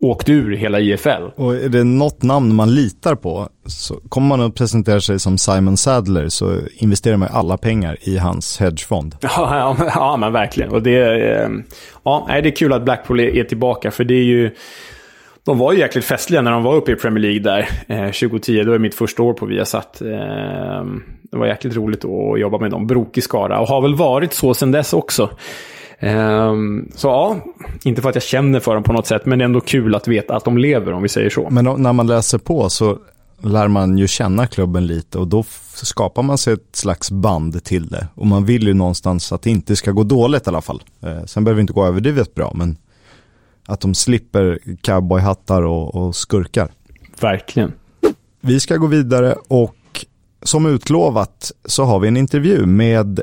[0.00, 1.22] åkt ur hela IFL.
[1.36, 5.38] Och är det något namn man litar på, så kommer man att presentera sig som
[5.38, 9.16] Simon Sadler så investerar man alla pengar i hans hedgefond.
[9.22, 9.28] Ja,
[9.78, 10.70] ja, ja men verkligen.
[10.70, 10.96] Och det,
[11.32, 11.48] eh,
[12.02, 14.50] ja, det är kul att Blackpool är, är tillbaka, för det är ju...
[15.44, 18.62] De var ju jäkligt festliga när de var uppe i Premier League där, eh, 2010.
[18.64, 20.02] Det var mitt första år på Viasat.
[20.02, 20.84] Eh,
[21.30, 22.86] det var jäkligt roligt att jobba med dem.
[22.86, 23.60] Brokig skara.
[23.60, 25.30] Och har väl varit så sedan dess också.
[25.98, 27.36] Ehm, så ja,
[27.84, 29.94] inte för att jag känner för dem på något sätt, men det är ändå kul
[29.94, 31.50] att veta att de lever, om vi säger så.
[31.50, 32.98] Men när man läser på så
[33.42, 37.88] lär man ju känna klubben lite och då skapar man sig ett slags band till
[37.88, 38.06] det.
[38.14, 40.82] Och man vill ju någonstans att det inte ska gå dåligt i alla fall.
[41.02, 42.76] Eh, sen behöver det inte gå överdrivet bra, men
[43.66, 46.72] att de slipper cowboyhattar och, och skurkar.
[47.20, 47.72] Verkligen.
[48.40, 49.76] Vi ska gå vidare och
[50.42, 53.20] som utlovat så har vi en intervju med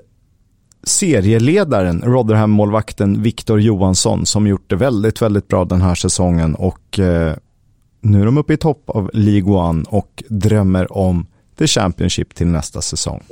[0.83, 7.35] serieledaren, Rotherham-målvakten Viktor Johansson som gjort det väldigt, väldigt bra den här säsongen och eh,
[8.01, 11.25] nu är de uppe i topp av League One och drömmer om
[11.57, 13.23] The Championship till nästa säsong.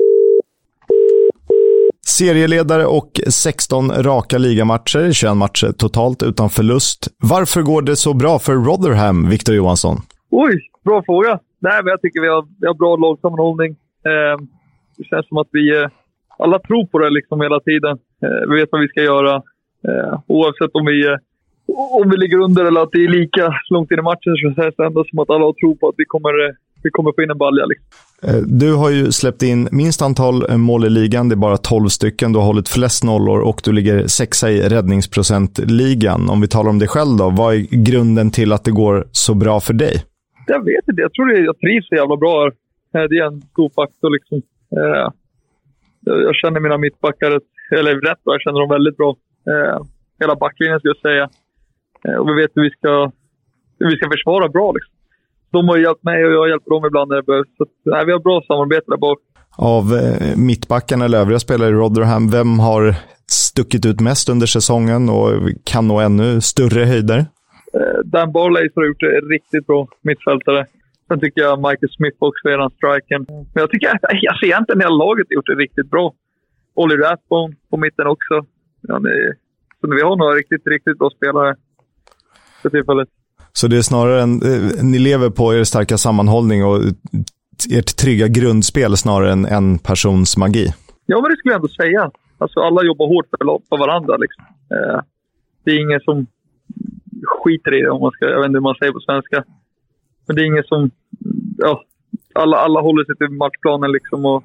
[2.07, 7.07] Serieledare och 16 raka ligamatcher, 21 matcher totalt utan förlust.
[7.23, 9.97] Varför går det så bra för Rotherham, Victor Johansson?
[10.31, 11.39] Oj, bra fråga.
[11.59, 13.71] Nej, men jag tycker vi har, vi har bra lagsammanhållning.
[14.11, 14.35] Eh,
[14.97, 15.89] det känns som att vi eh,
[16.37, 17.97] alla tror på det liksom hela tiden.
[18.23, 19.35] Eh, vi vet vad vi ska göra.
[19.87, 21.17] Eh, oavsett om vi, eh,
[21.99, 24.75] om vi ligger under eller att det är lika långt in i matchen så känns
[24.75, 26.53] det ändå som att alla tror på att vi kommer, eh,
[26.84, 27.65] vi kommer få in en balja.
[27.65, 27.86] Liksom.
[28.23, 31.57] Eh, Du har ju släppt in minst antal eh, mål i ligan, det är bara
[31.57, 32.34] 12 stycken.
[32.34, 36.30] Du har hållit flest nollor och du ligger sexa i räddningsprocentligan.
[36.30, 39.34] Om vi talar om dig själv då, vad är grunden till att det går så
[39.34, 39.95] bra för dig?
[40.47, 41.01] Jag vet inte.
[41.01, 42.41] Jag tror det, jag trivs så jävla bra
[42.93, 43.01] här.
[43.03, 44.41] Eh, Det är en stor faktor liksom.
[46.03, 47.39] Jag känner mina mittbackar,
[47.71, 49.15] eller rätt bra, jag känner dem väldigt bra.
[50.19, 51.30] Hela backlinjen skulle jag säga.
[52.19, 53.11] Och vi vet hur vi ska,
[53.80, 54.93] hur vi ska försvara bra liksom.
[55.51, 57.47] De har hjälpt mig och jag hjälper dem ibland när det behövs.
[57.57, 59.19] Så nej, vi har bra samarbete där bak.
[59.57, 62.95] Av eh, mittbackarna eller övriga spelare i Rotherham, vem har
[63.27, 65.29] stuckit ut mest under säsongen och
[65.63, 67.19] kan nå ännu större höjder?
[67.73, 70.65] Eh, Dan Barley har gjort det riktigt bra, mittfältare.
[71.07, 73.25] Sen tycker jag Michael Smith också är den striken.
[73.29, 76.13] Men jag tycker alltså egentligen hela laget har gjort det riktigt bra.
[76.73, 78.35] Olly Rathbone på mitten också.
[78.81, 79.33] Ja, det,
[79.81, 81.55] så vi har några riktigt, riktigt bra spelare
[82.61, 83.09] för tillfället.
[83.53, 86.79] Så det är snarare en, eh, ni lever på er starka sammanhållning och
[87.71, 90.73] ert trygga grundspel snarare än en persons magi.
[91.05, 92.11] Ja, men det skulle jag ändå säga.
[92.37, 93.37] Alltså, alla jobbar hårt för,
[93.69, 94.17] för varandra.
[94.17, 94.43] Liksom.
[94.73, 94.99] Eh,
[95.63, 96.27] det är ingen som
[97.23, 99.43] skiter i det, om man ska, jag vet inte hur man säger på svenska.
[100.25, 100.91] Men det är ingen som...
[101.57, 101.83] Ja,
[102.35, 104.43] alla, alla håller sig till matchplanen liksom och,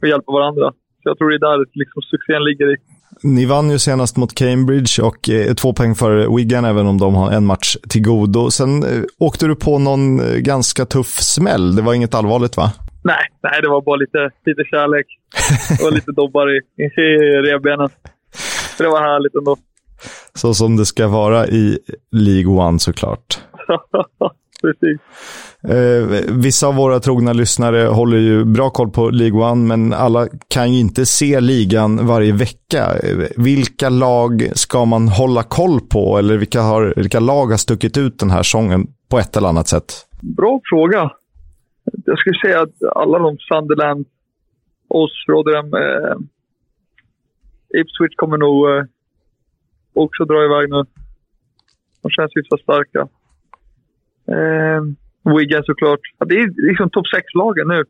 [0.00, 0.72] och hjälper varandra.
[1.02, 2.76] Så jag tror det är där liksom, succén ligger i.
[3.22, 7.14] Ni vann ju senast mot Cambridge och är två poäng före Wigan, även om de
[7.14, 8.50] har en match till godo.
[8.50, 11.76] Sen eh, åkte du på någon eh, ganska tuff smäll.
[11.76, 12.72] Det var inget allvarligt, va?
[13.04, 15.06] Nej, nej, det var bara lite, lite kärlek.
[15.82, 16.88] Var lite dobbar i, i
[17.50, 17.88] revbenen.
[18.76, 19.56] Så det var härligt ändå.
[20.34, 21.78] Så som det ska vara i
[22.12, 23.38] League One såklart.
[24.66, 25.00] Precis.
[25.62, 30.28] Eh, vissa av våra trogna lyssnare håller ju bra koll på League One, men alla
[30.48, 32.84] kan ju inte se ligan varje vecka.
[33.02, 37.96] Eh, Vilka lag ska man hålla koll på, eller vilka, har, vilka lag har stuckit
[37.96, 40.06] ut den här säsongen på ett eller annat sätt?
[40.20, 41.10] Bra fråga.
[42.04, 44.06] Jag skulle säga att alla de, Sunderland,
[44.88, 46.16] oss, Rotherham, eh,
[47.80, 48.84] Ipswich kommer nog eh,
[49.94, 50.84] också dra iväg nu.
[52.02, 53.08] De känns hyfsat starka.
[54.34, 54.82] Eh,
[55.34, 56.00] Wigan såklart.
[56.18, 57.84] Ja, det är liksom topp 6-lagen nu.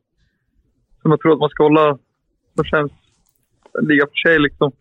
[1.02, 1.98] Som jag tror att man ska hålla.
[2.54, 2.92] Som känns
[3.78, 4.72] en liga för sig liksom.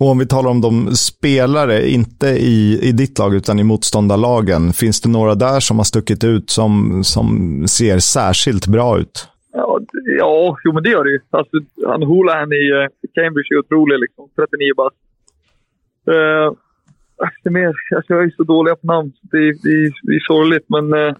[0.00, 4.72] Och om vi talar om de spelare, inte i, i ditt lag utan i motståndarlagen.
[4.72, 7.28] Finns det några där som har stuckit ut som, som
[7.68, 9.28] ser särskilt bra ut?
[9.52, 9.80] Ja,
[10.18, 11.20] ja, jo men det gör det ju.
[11.30, 11.56] Alltså,
[11.86, 14.28] han Holahan i eh, Cambridge är otrolig liksom.
[14.36, 14.96] 39 bast.
[16.10, 16.52] Uh,
[17.44, 17.66] är mer,
[17.96, 19.12] alltså, jag är så dålig på namn.
[19.22, 21.14] Det, är- det, är- det är sorgligt, men uh,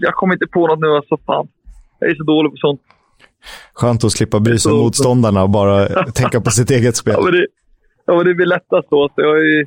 [0.00, 0.86] jag kommer inte på något nu.
[0.86, 1.48] Alltså, fan.
[1.98, 2.80] Jag är så dålig på sånt.
[3.74, 7.14] Skönt att slippa bry sig om motståndarna och bara tänka på sitt eget spel.
[7.16, 7.46] Ja, men det,
[8.06, 9.08] ja, men det blir lättast då.
[9.14, 9.66] Så jag, är,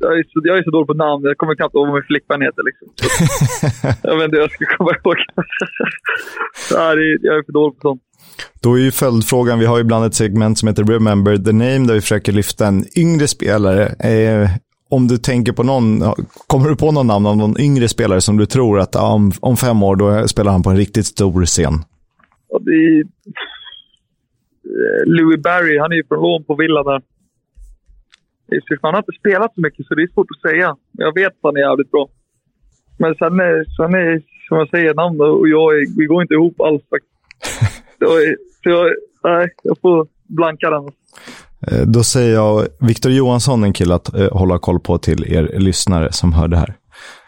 [0.00, 1.24] jag, är så, jag är så dålig på namn.
[1.24, 2.62] Jag kommer knappt ihåg vad min flickvän heter.
[2.68, 2.88] Liksom.
[4.02, 5.16] Jag vet inte hur jag ska komma ihåg.
[6.76, 8.02] Nej, det är- jag är för dålig på sånt.
[8.62, 11.86] Då är ju följdfrågan, vi har ju ibland ett segment som heter Remember the Name,
[11.86, 13.86] där vi försöker lyfta en yngre spelare.
[13.86, 14.50] Eh,
[14.88, 16.00] om du tänker på någon,
[16.46, 19.56] kommer du på någon namn av någon yngre spelare som du tror att om, om
[19.56, 21.74] fem år då spelar han på en riktigt stor scen?
[22.48, 23.04] Ja, är, eh,
[25.06, 27.02] Louis Barry, han är ju från lån på Villa där.
[28.82, 30.76] Han har inte spelat så mycket så det är svårt att säga.
[30.92, 32.08] Jag vet att han är jävligt bra.
[32.98, 35.68] Men sen är, sen är som jag säger, namn och jag,
[35.98, 37.12] vi går inte ihop alls faktiskt.
[38.02, 38.34] Så
[38.70, 38.90] jag,
[39.24, 40.84] nej, jag får blanka den.
[41.66, 45.58] Eh, Då säger jag Viktor Johansson, en kille att eh, hålla koll på till er
[45.58, 46.74] lyssnare som hör det här.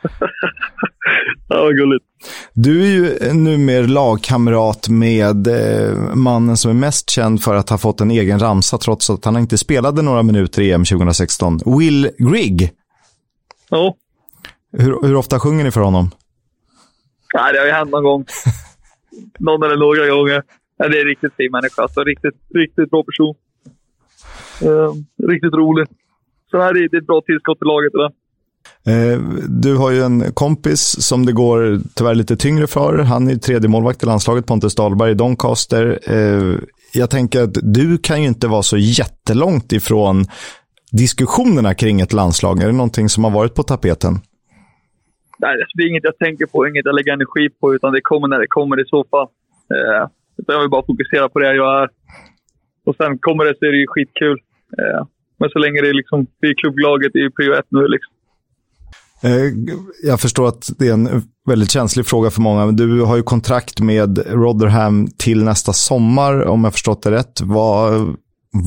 [1.48, 2.04] Ja, vad gulligt.
[2.54, 7.78] Du är ju numera lagkamrat med eh, mannen som är mest känd för att ha
[7.78, 11.60] fått en egen ramsa trots att han inte spelade några minuter i EM 2016.
[11.78, 12.70] Will Grigg.
[13.70, 13.94] Ja.
[14.72, 16.10] Hur, hur ofta sjunger ni för honom?
[17.34, 18.24] Nej, det har ju hänt någon gång.
[19.38, 20.42] Någon eller några gånger.
[20.76, 21.82] Ja, det är riktigt fin människa.
[21.82, 23.34] Alltså, riktigt, riktigt bra person.
[24.62, 24.92] Eh,
[25.28, 25.86] riktigt rolig.
[26.50, 27.92] Så här är det ett bra tillskott till laget.
[27.92, 28.10] Där.
[28.86, 29.18] Eh,
[29.48, 32.98] du har ju en kompis som det går tyvärr lite tyngre för.
[32.98, 35.98] Han är tredje målvakt i landslaget, Pontus Dahlberg i Doncaster.
[36.06, 36.58] Eh,
[36.92, 40.24] jag tänker att du kan ju inte vara så jättelångt ifrån
[40.92, 42.62] diskussionerna kring ett landslag.
[42.62, 44.14] Är det någonting som har varit på tapeten?
[45.38, 48.28] Nej, det är inget jag tänker på, inget jag lägger energi på, utan det kommer
[48.28, 49.28] när det kommer i så fall.
[49.74, 50.08] Eh,
[50.38, 51.88] utan jag vill bara fokusera på det jag är.
[52.86, 54.38] Och sen kommer det så är det ju skitkul.
[54.78, 55.06] Eh,
[55.38, 58.12] men så länge det är liksom, vi är klubblaget, det är prio ett nu liksom.
[59.24, 59.52] Eh,
[60.02, 61.08] Jag förstår att det är en
[61.46, 66.44] väldigt känslig fråga för många, men du har ju kontrakt med Rotherham till nästa sommar,
[66.44, 67.40] om jag förstått det rätt.
[67.40, 68.16] Vad,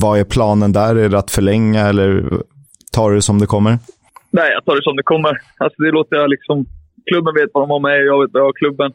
[0.02, 0.96] vad är planen där?
[0.96, 2.32] Är det att förlänga eller
[2.92, 3.78] tar du det som det kommer?
[4.30, 5.32] Nej, jag tar det som det kommer.
[5.58, 6.66] Alltså det låter jag liksom...
[7.10, 8.92] Klubben vet vad de har med jag vet vad jag har klubben.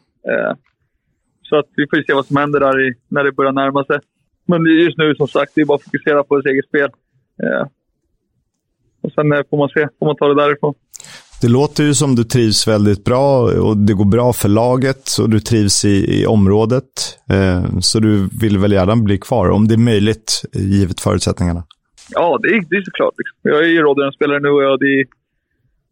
[1.48, 3.98] Så att vi får se vad som händer där i, när det börjar närma sig.
[4.46, 6.90] Men just nu, som sagt, det är bara att fokusera på sitt eget spel.
[7.42, 7.66] Eh,
[9.02, 10.74] och sen eh, får man se, får man ta det därifrån.
[11.42, 15.30] Det låter ju som du trivs väldigt bra och det går bra för laget och
[15.30, 17.18] du trivs i, i området.
[17.30, 21.64] Eh, så du vill väl gärna bli kvar, om det är möjligt, givet förutsättningarna.
[22.10, 23.14] Ja, det är, det är såklart.
[23.18, 23.38] Liksom.
[23.42, 25.04] Jag är ju Rotherham-spelare nu och jag, det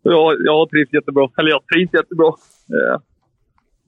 [0.03, 1.29] jag, jag har trivts jättebra.
[1.39, 2.29] Eller jag trivs jättebra.
[2.77, 3.01] Eh,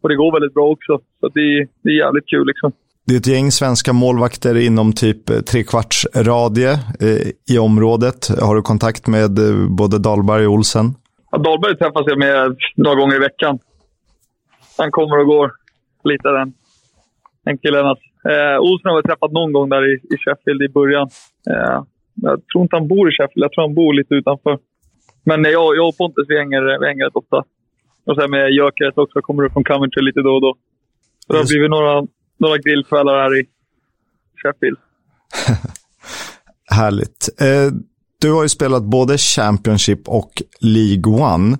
[0.04, 0.98] och det går väldigt bra också.
[1.20, 2.72] Så att det, är- det är jävligt kul liksom.
[3.06, 8.28] Det är ett gäng svenska målvakter inom typ eh, trekvarts radie eh, i området.
[8.40, 10.86] Har du kontakt med eh, både Dahlberg och Olsen?
[11.30, 13.58] Ja, Dahlberg träffas jag med några gånger i veckan.
[14.78, 15.52] Han kommer och går
[16.04, 16.52] lite den,
[17.44, 17.86] den killen.
[17.86, 18.04] alltså.
[18.30, 21.08] Eh, Olsson har jag träffat någon gång där i, i Sheffield i början.
[21.50, 21.82] Eh,
[22.14, 23.44] jag tror inte han bor i Sheffield.
[23.44, 24.58] Jag tror han bor lite utanför.
[25.24, 27.44] Men jag, jag och Pontus vi hänger, vi hänger rätt ofta.
[28.06, 29.20] Och sen med Gyökeres också.
[29.22, 30.54] Kommer upp från Coventry lite då och då.
[31.26, 32.06] Så det har blivit några,
[32.38, 33.46] några grillkvällar här i
[34.42, 34.78] Sheffield.
[36.70, 37.28] Härligt.
[37.40, 37.72] Eh,
[38.20, 41.56] du har ju spelat både Championship och League One.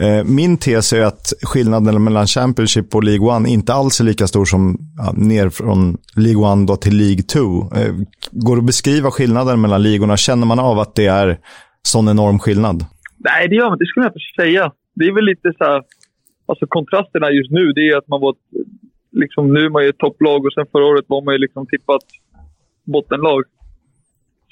[0.00, 4.26] Eh, min tes är att skillnaden mellan Championship och League One inte alls är lika
[4.26, 7.76] stor som ja, ner från League One då till League Two.
[7.76, 7.94] Eh,
[8.30, 10.16] går det att beskriva skillnaden mellan ligorna?
[10.16, 11.38] Känner man av att det är
[11.82, 12.84] sån enorm skillnad?
[13.18, 14.72] Nej, det gör man Det skulle jag inte säga.
[14.94, 15.82] Det är väl lite så här...
[16.46, 18.34] Alltså kontrasterna just nu, det är att man var...
[19.10, 21.66] Liksom, nu är man ju ett topplag och sen förra året var man ju liksom
[21.66, 22.02] tippat
[22.84, 23.42] bottenlag.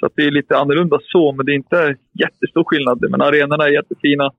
[0.01, 3.11] Så att det är lite annorlunda så, men det är inte jättestor skillnad.
[3.11, 4.32] Men arenorna är jättefina.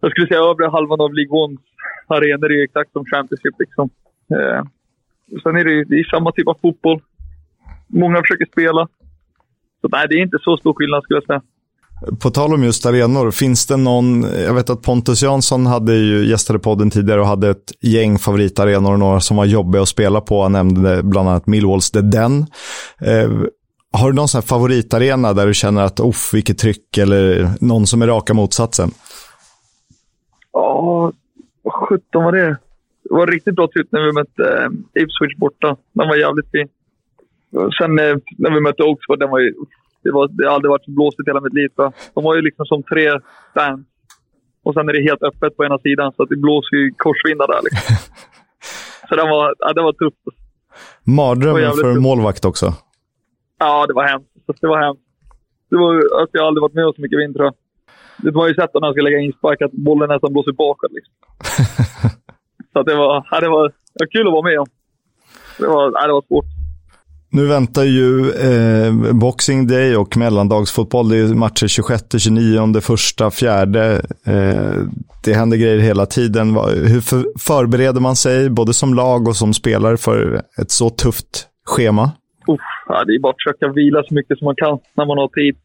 [0.00, 1.60] Jag skulle säga övre halvan av League Ones
[2.14, 3.54] arenor är exakt som Championship.
[3.58, 3.90] Liksom.
[4.30, 4.62] Eh,
[5.42, 7.00] sen är det, det är samma typ av fotboll.
[7.86, 8.88] Många försöker spela.
[9.80, 11.42] Så nej, det är inte så stor skillnad skulle jag säga.
[12.22, 16.26] På tal om just arenor, finns det någon, jag vet att Pontus Jansson hade ju
[16.26, 20.42] gästade podden tidigare och hade ett gäng favoritarenor, några som var jobbiga att spela på.
[20.42, 22.46] Han nämnde bland annat Millwalls The Den.
[23.00, 23.30] Eh,
[23.92, 27.86] har du någon sån här favoritarena där du känner att, off, vilket tryck, eller någon
[27.86, 28.90] som är raka motsatsen?
[30.52, 31.12] Ja,
[31.62, 32.56] vad sjutton var det?
[33.04, 35.76] Det var riktigt bra tryck när vi mötte eh, Ipswich borta.
[35.92, 36.68] Den var jävligt fin.
[37.78, 39.54] Sen eh, när vi mötte Oxford, den var ju...
[40.02, 41.70] Det, var, det har aldrig varit så blåsigt hela mitt liv.
[42.14, 43.20] De var ju liksom som tre
[43.50, 43.86] stands.
[44.62, 47.46] Och sen är det helt öppet på ena sidan, så att det blåser ju korsvindar
[47.46, 47.60] där.
[47.62, 47.96] Liksom.
[49.08, 50.16] så den var, ja, det var tufft.
[51.04, 52.00] Det Mardrömmen för kul.
[52.00, 52.74] målvakt också.
[53.58, 54.60] Ja, det var hemskt.
[54.60, 55.02] Det var hemskt.
[55.70, 57.54] Det var, alltså, jag har aldrig varit med om så mycket vind, tror jag.
[58.16, 60.92] Du har ju sett när han ska lägga inspark att bollen nästan blåser bakåt.
[60.92, 61.14] Liksom.
[62.72, 64.66] så att det, var, ja, det, var, det var kul att vara med om.
[65.58, 66.59] Det var, ja, det var svårt.
[67.32, 71.08] Nu väntar ju eh, Boxing Day och mellandagsfotboll.
[71.08, 74.02] Det är matcher 26, 29, första, fjärde.
[74.26, 74.84] Eh,
[75.24, 76.56] det händer grejer hela tiden.
[76.92, 81.48] Hur för, förbereder man sig, både som lag och som spelare, för ett så tufft
[81.64, 82.04] schema?
[82.48, 85.18] Uff, ja, det är bara att försöka vila så mycket som man kan när man
[85.18, 85.56] har tid.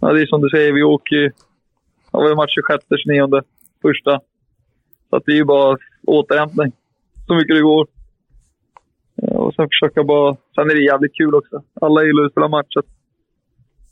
[0.00, 1.30] Ja, det är som du säger, vi åker ju...
[2.12, 3.42] Ja, vi har match 26, 29,
[3.82, 4.20] första.
[5.10, 5.76] Så att det är ju bara
[6.06, 6.72] återhämtning.
[7.26, 7.86] Så mycket det går.
[9.26, 10.36] Ja, Och sen försöka bara...
[10.54, 11.62] Sen är det jävligt kul också.
[11.80, 12.74] Alla gillar att spela match.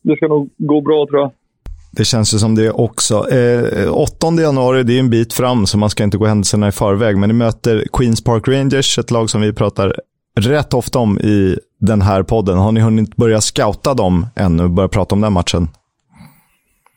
[0.02, 1.30] det ska nog gå bra tror jag.
[1.92, 3.14] Det känns ju som det också.
[3.30, 6.72] Eh, 8 januari, det är en bit fram, så man ska inte gå händelserna i
[6.72, 7.18] förväg.
[7.18, 9.94] Men ni möter Queens Park Rangers, ett lag som vi pratar
[10.40, 12.58] rätt ofta om i den här podden.
[12.58, 15.68] Har ni hunnit börja scouta dem ännu, börja prata om den matchen?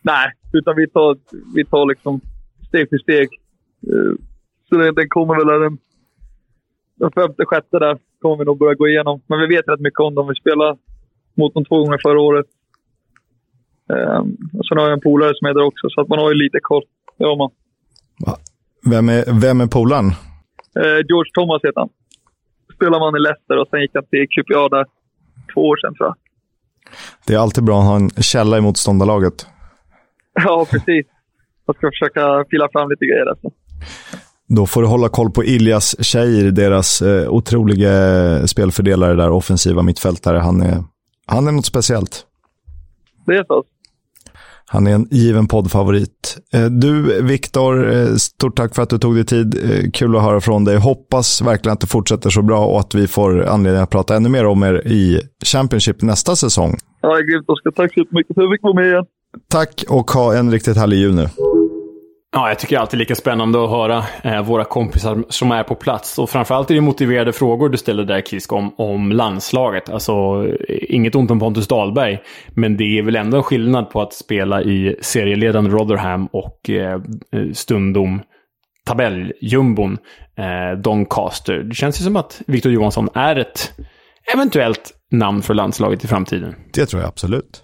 [0.02, 1.18] Nej, utan vi tar,
[1.56, 2.22] vi tar liksom
[2.68, 3.30] steg för steg.
[3.88, 4.14] Eh,
[4.70, 5.78] så den kommer väl den,
[6.96, 9.22] den femte, sjätte där kommer vi nog börja gå igenom.
[9.28, 10.28] Men vi vet rätt mycket om dem.
[10.28, 10.78] Vi spelade
[11.40, 12.46] mot dem två gånger förra året.
[13.88, 16.30] Um, och sen har jag en polare som är där också, så att man har
[16.32, 16.84] ju lite koll.
[17.18, 17.50] Det har man.
[18.92, 20.06] Vem är, vem är polaren?
[20.80, 21.90] Uh, George Thomas heter han.
[22.76, 24.86] Spelade man i Leicester och sen gick han till QPA där
[25.54, 26.16] två år sedan tror jag.
[27.28, 29.48] Det är alltid bra att ha en källa i motståndarlaget.
[30.46, 31.06] Ja, precis.
[31.66, 33.52] Jag ska försöka fila fram lite grejer alltså.
[34.48, 40.38] Då får du hålla koll på Iljas Tjejer, deras eh, otroliga spelfördelare där, offensiva mittfältare.
[40.38, 40.84] Han är,
[41.26, 42.26] han är något speciellt.
[43.26, 43.64] Det är så.
[44.66, 46.38] Han är en given poddfavorit.
[46.54, 49.56] Eh, du, Viktor, eh, stort tack för att du tog dig tid.
[49.64, 50.78] Eh, kul att höra från dig.
[50.78, 54.30] Hoppas verkligen att det fortsätter så bra och att vi får anledning att prata ännu
[54.30, 56.78] mer om er i Championship nästa säsong.
[57.02, 57.72] Ja, grymt Oskar.
[57.72, 59.06] Tack så jättemycket för att jag fick vara med igen.
[59.50, 61.30] Tack och ha en riktigt härlig jul nu.
[62.36, 66.20] Ja, jag tycker alltid lika spännande att höra eh, våra kompisar som är på plats.
[66.20, 69.90] Och framförallt är det motiverade frågor du ställer där, Kisk, om, om landslaget.
[69.90, 70.14] Alltså,
[70.70, 72.20] eh, inget ont om Pontus Dahlberg,
[72.54, 76.94] men det är väl ändå en skillnad på att spela i serieledande Rotherham och eh,
[77.32, 78.22] eh, stundom
[78.86, 79.98] tabelljumbon
[80.38, 81.60] eh, Doncaster.
[81.60, 83.72] Det känns ju som att Victor Johansson är ett
[84.34, 86.56] eventuellt namn för landslaget i framtiden.
[86.74, 87.64] Det tror jag absolut.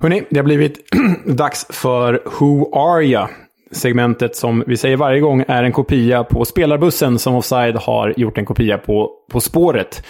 [0.00, 0.78] Hörrni, det har blivit
[1.24, 3.30] dags för Who Are Ya?
[3.70, 8.38] Segmentet som vi säger varje gång är en kopia på spelarbussen som Offside har gjort
[8.38, 10.02] en kopia på På spåret.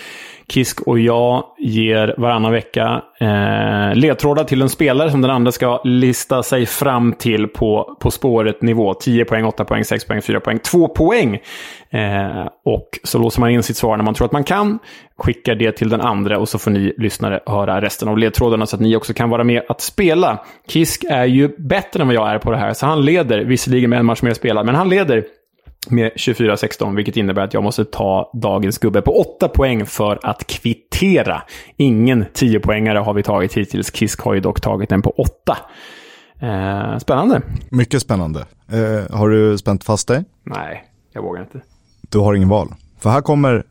[0.53, 5.81] Kisk och jag ger varannan vecka eh, ledtrådar till en spelare som den andra ska
[5.85, 8.95] lista sig fram till på På spåret-nivå.
[8.95, 11.39] 10 poäng, 8 poäng, 6 poäng, 4 poäng, 2 poäng.
[11.91, 14.79] Eh, och så låser man in sitt svar när man tror att man kan,
[15.19, 18.77] skickar det till den andra och så får ni lyssnare höra resten av ledtrådarna så
[18.77, 20.45] att ni också kan vara med att spela.
[20.69, 23.91] Kisk är ju bättre än vad jag är på det här, så han leder, visserligen
[23.91, 25.25] med en match mer spelad, men han leder
[25.91, 30.47] med 24-16, vilket innebär att jag måste ta dagens gubbe på 8 poäng för att
[30.47, 31.43] kvittera.
[31.77, 33.95] Ingen 10-poängare har vi tagit hittills.
[33.95, 35.59] Kisk har ju dock tagit den på 8.
[36.41, 37.43] Eh, spännande.
[37.71, 38.41] Mycket spännande.
[38.69, 40.25] Eh, har du spänt fast dig?
[40.45, 41.61] Nej, jag vågar inte.
[42.01, 42.75] Du har ingen val.
[42.99, 43.65] För här kommer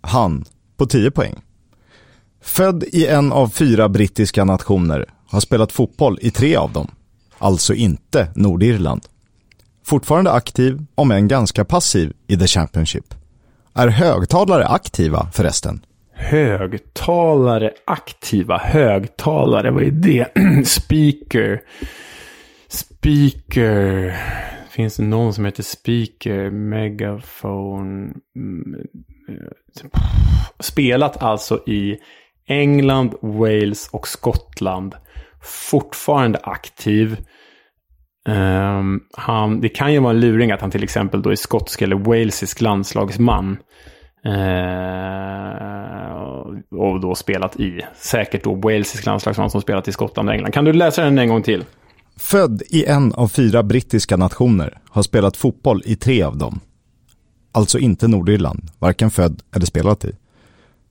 [0.00, 0.44] han
[0.76, 1.34] på 10 poäng.
[2.42, 6.90] Född i en av fyra brittiska nationer, har spelat fotboll i tre av dem.
[7.38, 9.02] Alltså inte Nordirland.
[9.88, 13.14] Fortfarande aktiv, om än ganska passiv, i The Championship.
[13.74, 15.80] Är högtalare aktiva förresten?
[16.12, 18.58] Högtalare aktiva?
[18.58, 20.26] Högtalare, vad är det?
[20.66, 21.60] Speaker.
[22.68, 24.16] Speaker.
[24.70, 26.50] Finns det någon som heter Speaker?
[26.50, 28.12] Megaphone.
[28.36, 28.86] Mm,
[30.60, 31.98] spelat alltså i
[32.46, 34.94] England, Wales och Skottland.
[35.42, 37.16] Fortfarande aktiv.
[38.28, 41.82] Um, han, det kan ju vara en luring att han till exempel då är skotsk
[41.82, 43.56] eller walesisk landslagsman.
[44.26, 44.32] Uh,
[46.70, 50.52] och då spelat i, säkert då walesisk landslagsman som spelat i Skottland och England.
[50.52, 51.64] Kan du läsa den en gång till?
[52.16, 56.60] Född i en av fyra brittiska nationer, har spelat fotboll i tre av dem.
[57.52, 60.12] Alltså inte Nordirland, varken född eller spelat i.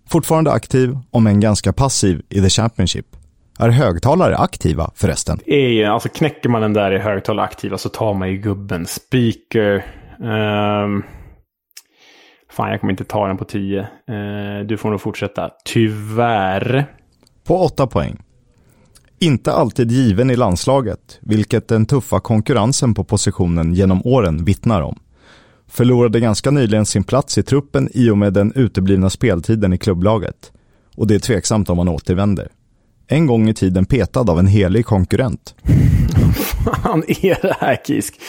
[0.09, 3.16] Fortfarande aktiv, om än ganska passiv i The Championship.
[3.59, 5.39] Är högtalare aktiva förresten?
[5.45, 8.85] Är, alltså knäcker man den där i högtalare aktiva så tar man ju gubben.
[8.85, 9.85] Speaker.
[10.19, 11.03] Um,
[12.51, 13.79] fan, jag kommer inte ta den på 10.
[13.79, 13.87] Uh,
[14.65, 15.51] du får nog fortsätta.
[15.65, 16.85] Tyvärr.
[17.47, 18.17] På 8 poäng.
[19.19, 24.99] Inte alltid given i landslaget, vilket den tuffa konkurrensen på positionen genom åren vittnar om.
[25.67, 30.51] Förlorade ganska nyligen sin plats i truppen i och med den uteblivna speltiden i klubblaget.
[30.95, 32.47] Och det är tveksamt om han återvänder
[33.07, 35.55] en gång i tiden petad av en helig konkurrent.
[36.83, 38.21] Han är det här Kisk.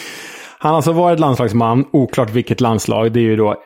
[0.59, 3.12] Han har alltså varit landslagsman, oklart vilket landslag.
[3.12, 3.56] Det är ju då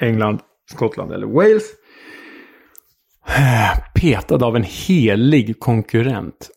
[0.00, 0.40] England,
[0.70, 1.62] Skottland eller Wales.
[3.94, 6.50] Petad av en helig konkurrent.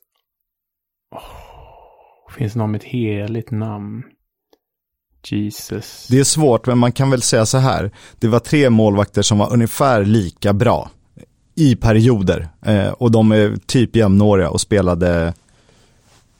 [1.15, 4.03] Oh, finns det någon med ett heligt namn?
[5.27, 6.07] Jesus.
[6.09, 7.91] Det är svårt, men man kan väl säga så här.
[8.19, 10.89] Det var tre målvakter som var ungefär lika bra
[11.56, 12.48] i perioder.
[12.65, 15.34] Eh, och de är typ jämnåriga och spelade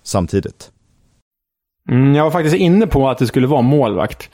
[0.04, 0.72] samtidigt.
[1.90, 4.30] Mm, jag var faktiskt inne på att det skulle vara målvakt.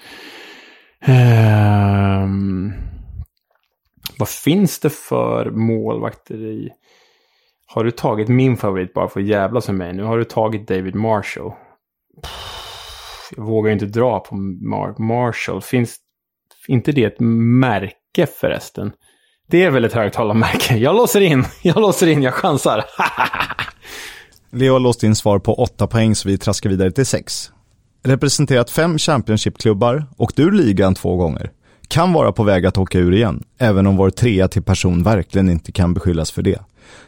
[1.02, 2.74] Ehm,
[4.20, 6.70] vad finns det för målvakter i...
[7.68, 9.94] Har du tagit min favorit bara för att jävlas med mig?
[9.94, 11.52] Nu har du tagit David Marshall.
[12.24, 15.62] Pff, Jag vågar inte dra på Mar- Marshall.
[15.62, 15.96] Finns
[16.68, 17.20] inte det ett
[17.60, 18.92] märke förresten?
[19.50, 20.78] Det är väl ett högtalarmärke?
[20.78, 21.46] Jag låser in.
[21.62, 22.24] Jag låser in.
[22.24, 22.86] Jag chansar.
[24.52, 27.52] Leo har låst in svar på 8 poäng så vi traskar vidare till 6.
[28.04, 31.52] Representerat fem Championship-klubbar, åkt ur ligan två gånger.
[31.88, 35.50] Kan vara på väg att åka ur igen, även om vår trea till person verkligen
[35.50, 36.60] inte kan beskyllas för det.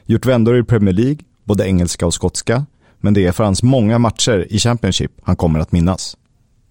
[0.06, 2.66] Gjort vändor i Premier League, både engelska och skotska,
[2.99, 6.18] men det är för hans många matcher i Championship han kommer att minnas.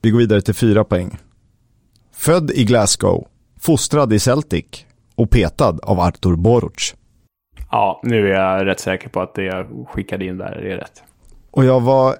[0.02, 1.18] Vi går vidare till 4 poäng.
[2.14, 3.26] Född i Glasgow,
[3.60, 4.84] fostrad i Celtic
[5.18, 6.94] och petad av Artur Boruc.
[7.70, 11.02] ja, nu är jag rätt säker på att det jag skickade in där är rätt.
[11.50, 12.16] Och jag var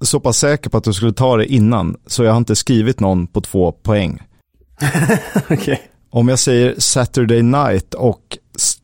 [0.00, 3.00] så pass säker på att du skulle ta det innan, så jag har inte skrivit
[3.00, 4.22] någon på två poäng.
[5.50, 5.80] Okej.
[6.10, 8.38] Om jag säger Saturday Night och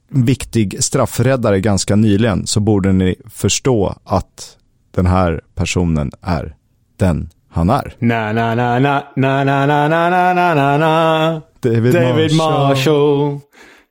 [0.09, 4.57] viktig straffräddare ganska nyligen så borde ni förstå att
[4.91, 6.57] den här personen är
[6.97, 7.95] den han är.
[7.99, 11.43] Na, na, na, na, na, na, na, na, na, na.
[11.63, 12.69] David, David Marshall.
[12.69, 13.41] Marshall.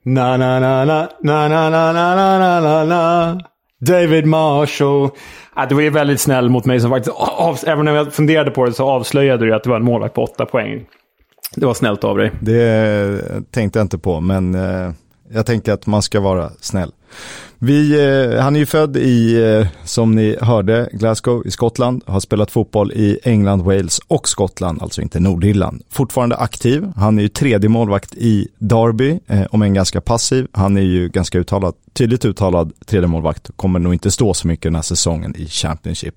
[0.03, 3.41] Na, na, na, na, na, na, na, na, na, na, na.
[3.79, 5.09] David Marshall.
[5.55, 8.51] Ja, du var ju väldigt snäll mot mig som faktiskt, av, även när jag funderade
[8.51, 10.85] på det så avslöjade du att det var en målvakt på åtta poäng.
[11.55, 12.31] Det var snällt av dig.
[12.39, 13.21] Det
[13.51, 14.91] tänkte jag inte på, men eh,
[15.33, 16.91] jag tänker att man ska vara snäll.
[17.63, 22.19] Vi, eh, han är ju född i, eh, som ni hörde, Glasgow i Skottland, har
[22.19, 25.83] spelat fotboll i England, Wales och Skottland, alltså inte Nordirland.
[25.89, 30.47] Fortfarande aktiv, han är ju tredje målvakt i Derby, eh, om än ganska passiv.
[30.51, 34.63] Han är ju ganska uttalad, tydligt uttalad tredje målvakt, kommer nog inte stå så mycket
[34.63, 36.15] den här säsongen i Championship.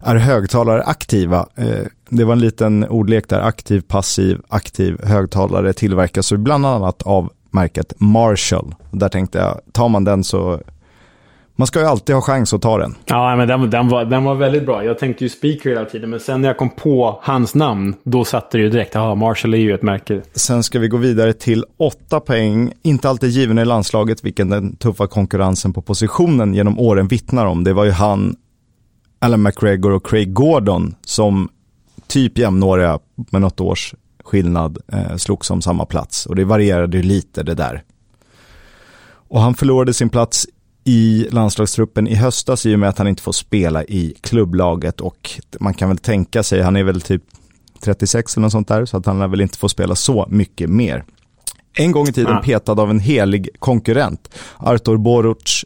[0.00, 1.46] Är högtalare aktiva?
[1.54, 7.30] Eh, det var en liten ordlek där, aktiv, passiv, aktiv, högtalare tillverkas bland annat av
[7.52, 8.74] märket Marshall.
[8.90, 10.60] Där tänkte jag, tar man den så,
[11.56, 12.94] man ska ju alltid ha chans att ta den.
[13.04, 14.84] Ja, men den, den, var, den var väldigt bra.
[14.84, 18.24] Jag tänkte ju speaker hela tiden, men sen när jag kom på hans namn, då
[18.24, 18.94] satte det ju direkt.
[18.94, 20.22] Ja, Marshall är ju ett märke.
[20.34, 24.76] Sen ska vi gå vidare till åtta poäng, inte alltid given i landslaget, vilken den
[24.76, 27.64] tuffa konkurrensen på positionen genom åren vittnar om.
[27.64, 28.36] Det var ju han,
[29.18, 31.48] Alan McGregor och Craig Gordon som
[32.06, 32.98] typ jämnåriga
[33.30, 33.94] med något års
[34.24, 37.82] skillnad eh, slogs om samma plats och det varierade ju lite det där.
[39.04, 40.46] Och han förlorade sin plats
[40.84, 45.40] i landslagstruppen i höstas i och med att han inte får spela i klubblaget och
[45.60, 47.22] man kan väl tänka sig, han är väl typ
[47.80, 50.70] 36 eller något sånt där, så att han lär väl inte få spela så mycket
[50.70, 51.04] mer.
[51.74, 52.42] En gång i tiden Nej.
[52.44, 54.30] petad av en helig konkurrent.
[54.56, 55.64] Artur Boruc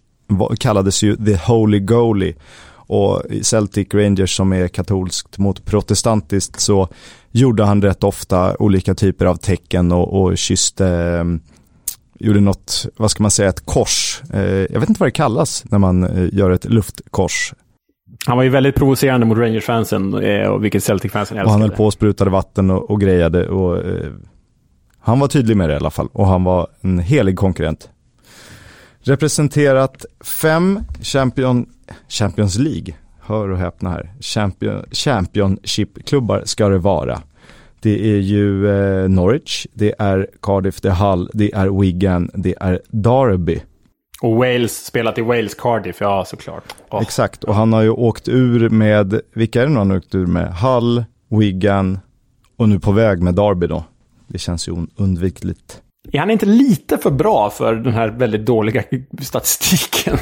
[0.58, 2.34] kallades ju the holy goalie
[2.88, 6.88] och i Celtic Rangers som är katolskt mot protestantiskt så
[7.36, 11.24] gjorde han rätt ofta olika typer av tecken och, och kysste, eh,
[12.18, 14.22] gjorde något, vad ska man säga, ett kors.
[14.32, 17.54] Eh, jag vet inte vad det kallas när man eh, gör ett luftkors.
[18.26, 21.62] Han var ju väldigt provocerande mot Rangers-fansen, eh, och vilket Celtic-fansen Och han älskade.
[21.62, 24.10] höll på och sprutade vatten och, och grejade och eh,
[25.00, 27.90] han var tydlig med det i alla fall och han var en helig konkurrent.
[29.00, 31.66] Representerat fem champion,
[32.08, 37.22] Champions League, hör och häpna här, champion, Championship-klubbar ska det vara.
[37.86, 42.54] Det är ju eh, Norwich, det är Cardiff, det är Hull, det är Wigan, det
[42.60, 43.60] är Derby.
[44.22, 46.64] Och Wales, spelat i Wales, Cardiff, ja såklart.
[46.90, 47.02] Åh.
[47.02, 50.14] Exakt, och han har ju åkt ur med, vilka är det nu han har åkt
[50.14, 50.54] ur med?
[50.54, 51.98] Hull, Wigan
[52.56, 53.84] och nu på väg med Derby då.
[54.26, 55.80] Det känns ju un- undvikligt.
[56.12, 58.82] Är han inte lite för bra för den här väldigt dåliga
[59.20, 60.18] statistiken?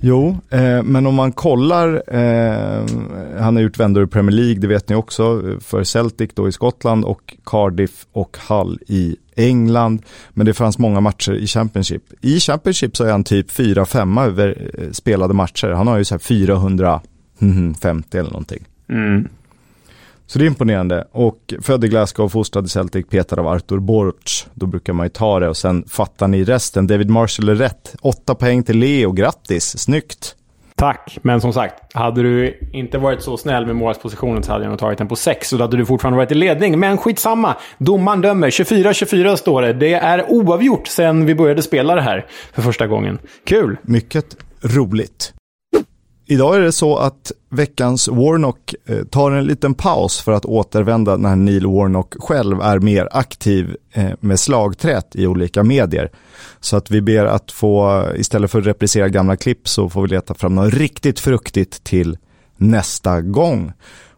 [0.00, 2.84] Jo, eh, men om man kollar, eh,
[3.40, 6.52] han har gjort vändor i Premier League, det vet ni också, för Celtic då i
[6.52, 10.02] Skottland och Cardiff och Hull i England.
[10.30, 12.02] Men det fanns många matcher i Championship.
[12.20, 15.68] I Championship så är han typ 4-5 över eh, spelade matcher.
[15.68, 17.08] Han har ju så här 450
[17.38, 18.64] mm-hmm, eller någonting.
[18.88, 19.28] Mm.
[20.26, 21.06] Så det är imponerande.
[21.12, 24.46] Och född i Glasgow, fostrad i Celtic, petad av Artur Boruc.
[24.54, 26.86] Då brukar man ju ta det och sen fattar ni resten.
[26.86, 27.96] David Marshall är rätt.
[28.00, 30.36] Åtta poäng till Leo, grattis, snyggt.
[30.78, 34.70] Tack, men som sagt, hade du inte varit så snäll med målspositionen så hade jag
[34.70, 36.78] nog tagit den på 6 och då hade du fortfarande varit i ledning.
[36.78, 38.50] Men skitsamma, domaren dömer.
[38.50, 39.72] 24-24 står det.
[39.72, 43.18] Det är oavgjort sen vi började spela det här för första gången.
[43.44, 43.76] Kul!
[43.82, 45.32] Mycket roligt.
[46.28, 51.16] Idag är det så att veckans Warnock eh, tar en liten paus för att återvända
[51.16, 56.10] när Neil Warnock själv är mer aktiv eh, med slagträt i olika medier.
[56.60, 60.08] Så att vi ber att få, istället för att reprisera gamla klipp så får vi
[60.08, 62.18] leta fram något riktigt fruktigt till
[62.56, 63.72] nästa gång.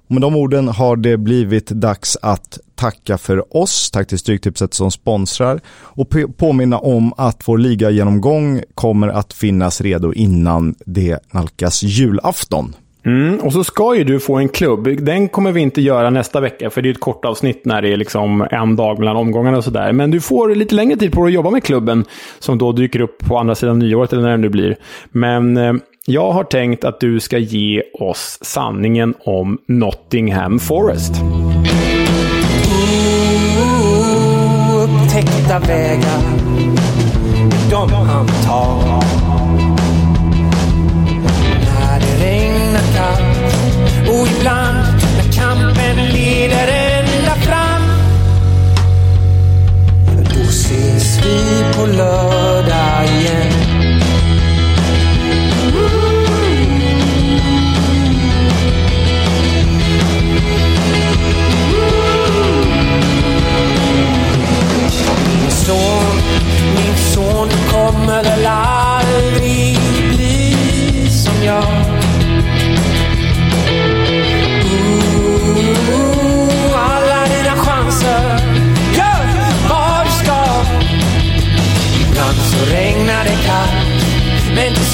[0.08, 3.90] Och med de orden har det blivit dags att tacka för oss.
[3.90, 10.12] Tack till Stryktipset som sponsrar och påminna om att vår ligagenomgång kommer att finnas redo
[10.12, 12.74] innan det nalkas julafton.
[13.06, 14.88] Mm, och så ska ju du få en klubb.
[15.04, 17.92] Den kommer vi inte göra nästa vecka, för det är ett kort avsnitt när det
[17.92, 19.92] är liksom en dag mellan omgångarna och sådär.
[19.92, 22.04] Men du får lite längre tid på dig att jobba med klubben,
[22.38, 24.76] som då dyker upp på andra sidan nyåret, eller när det nu blir.
[25.10, 25.72] Men eh,
[26.06, 31.12] jag har tänkt att du ska ge oss sanningen om Nottingham Forest.
[35.18, 36.22] Upptäckta vägar,
[37.70, 39.02] de han tar.
[41.64, 43.54] När det regnar kallt
[44.08, 44.78] och ibland
[45.16, 47.82] när kampen leder ända fram.
[50.34, 52.37] Då ses vi på lördag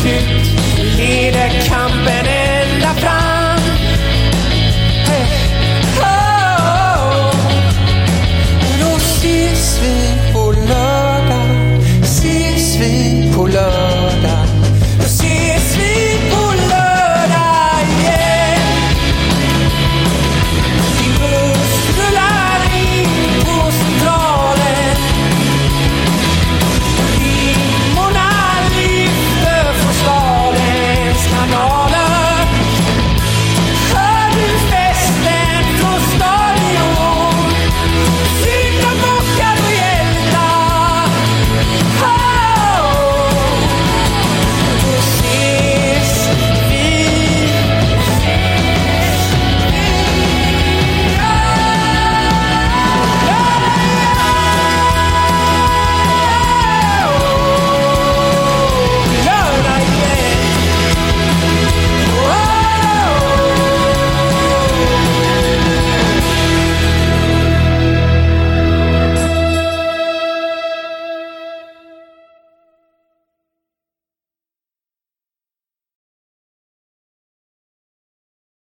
[0.04, 0.33] Ibland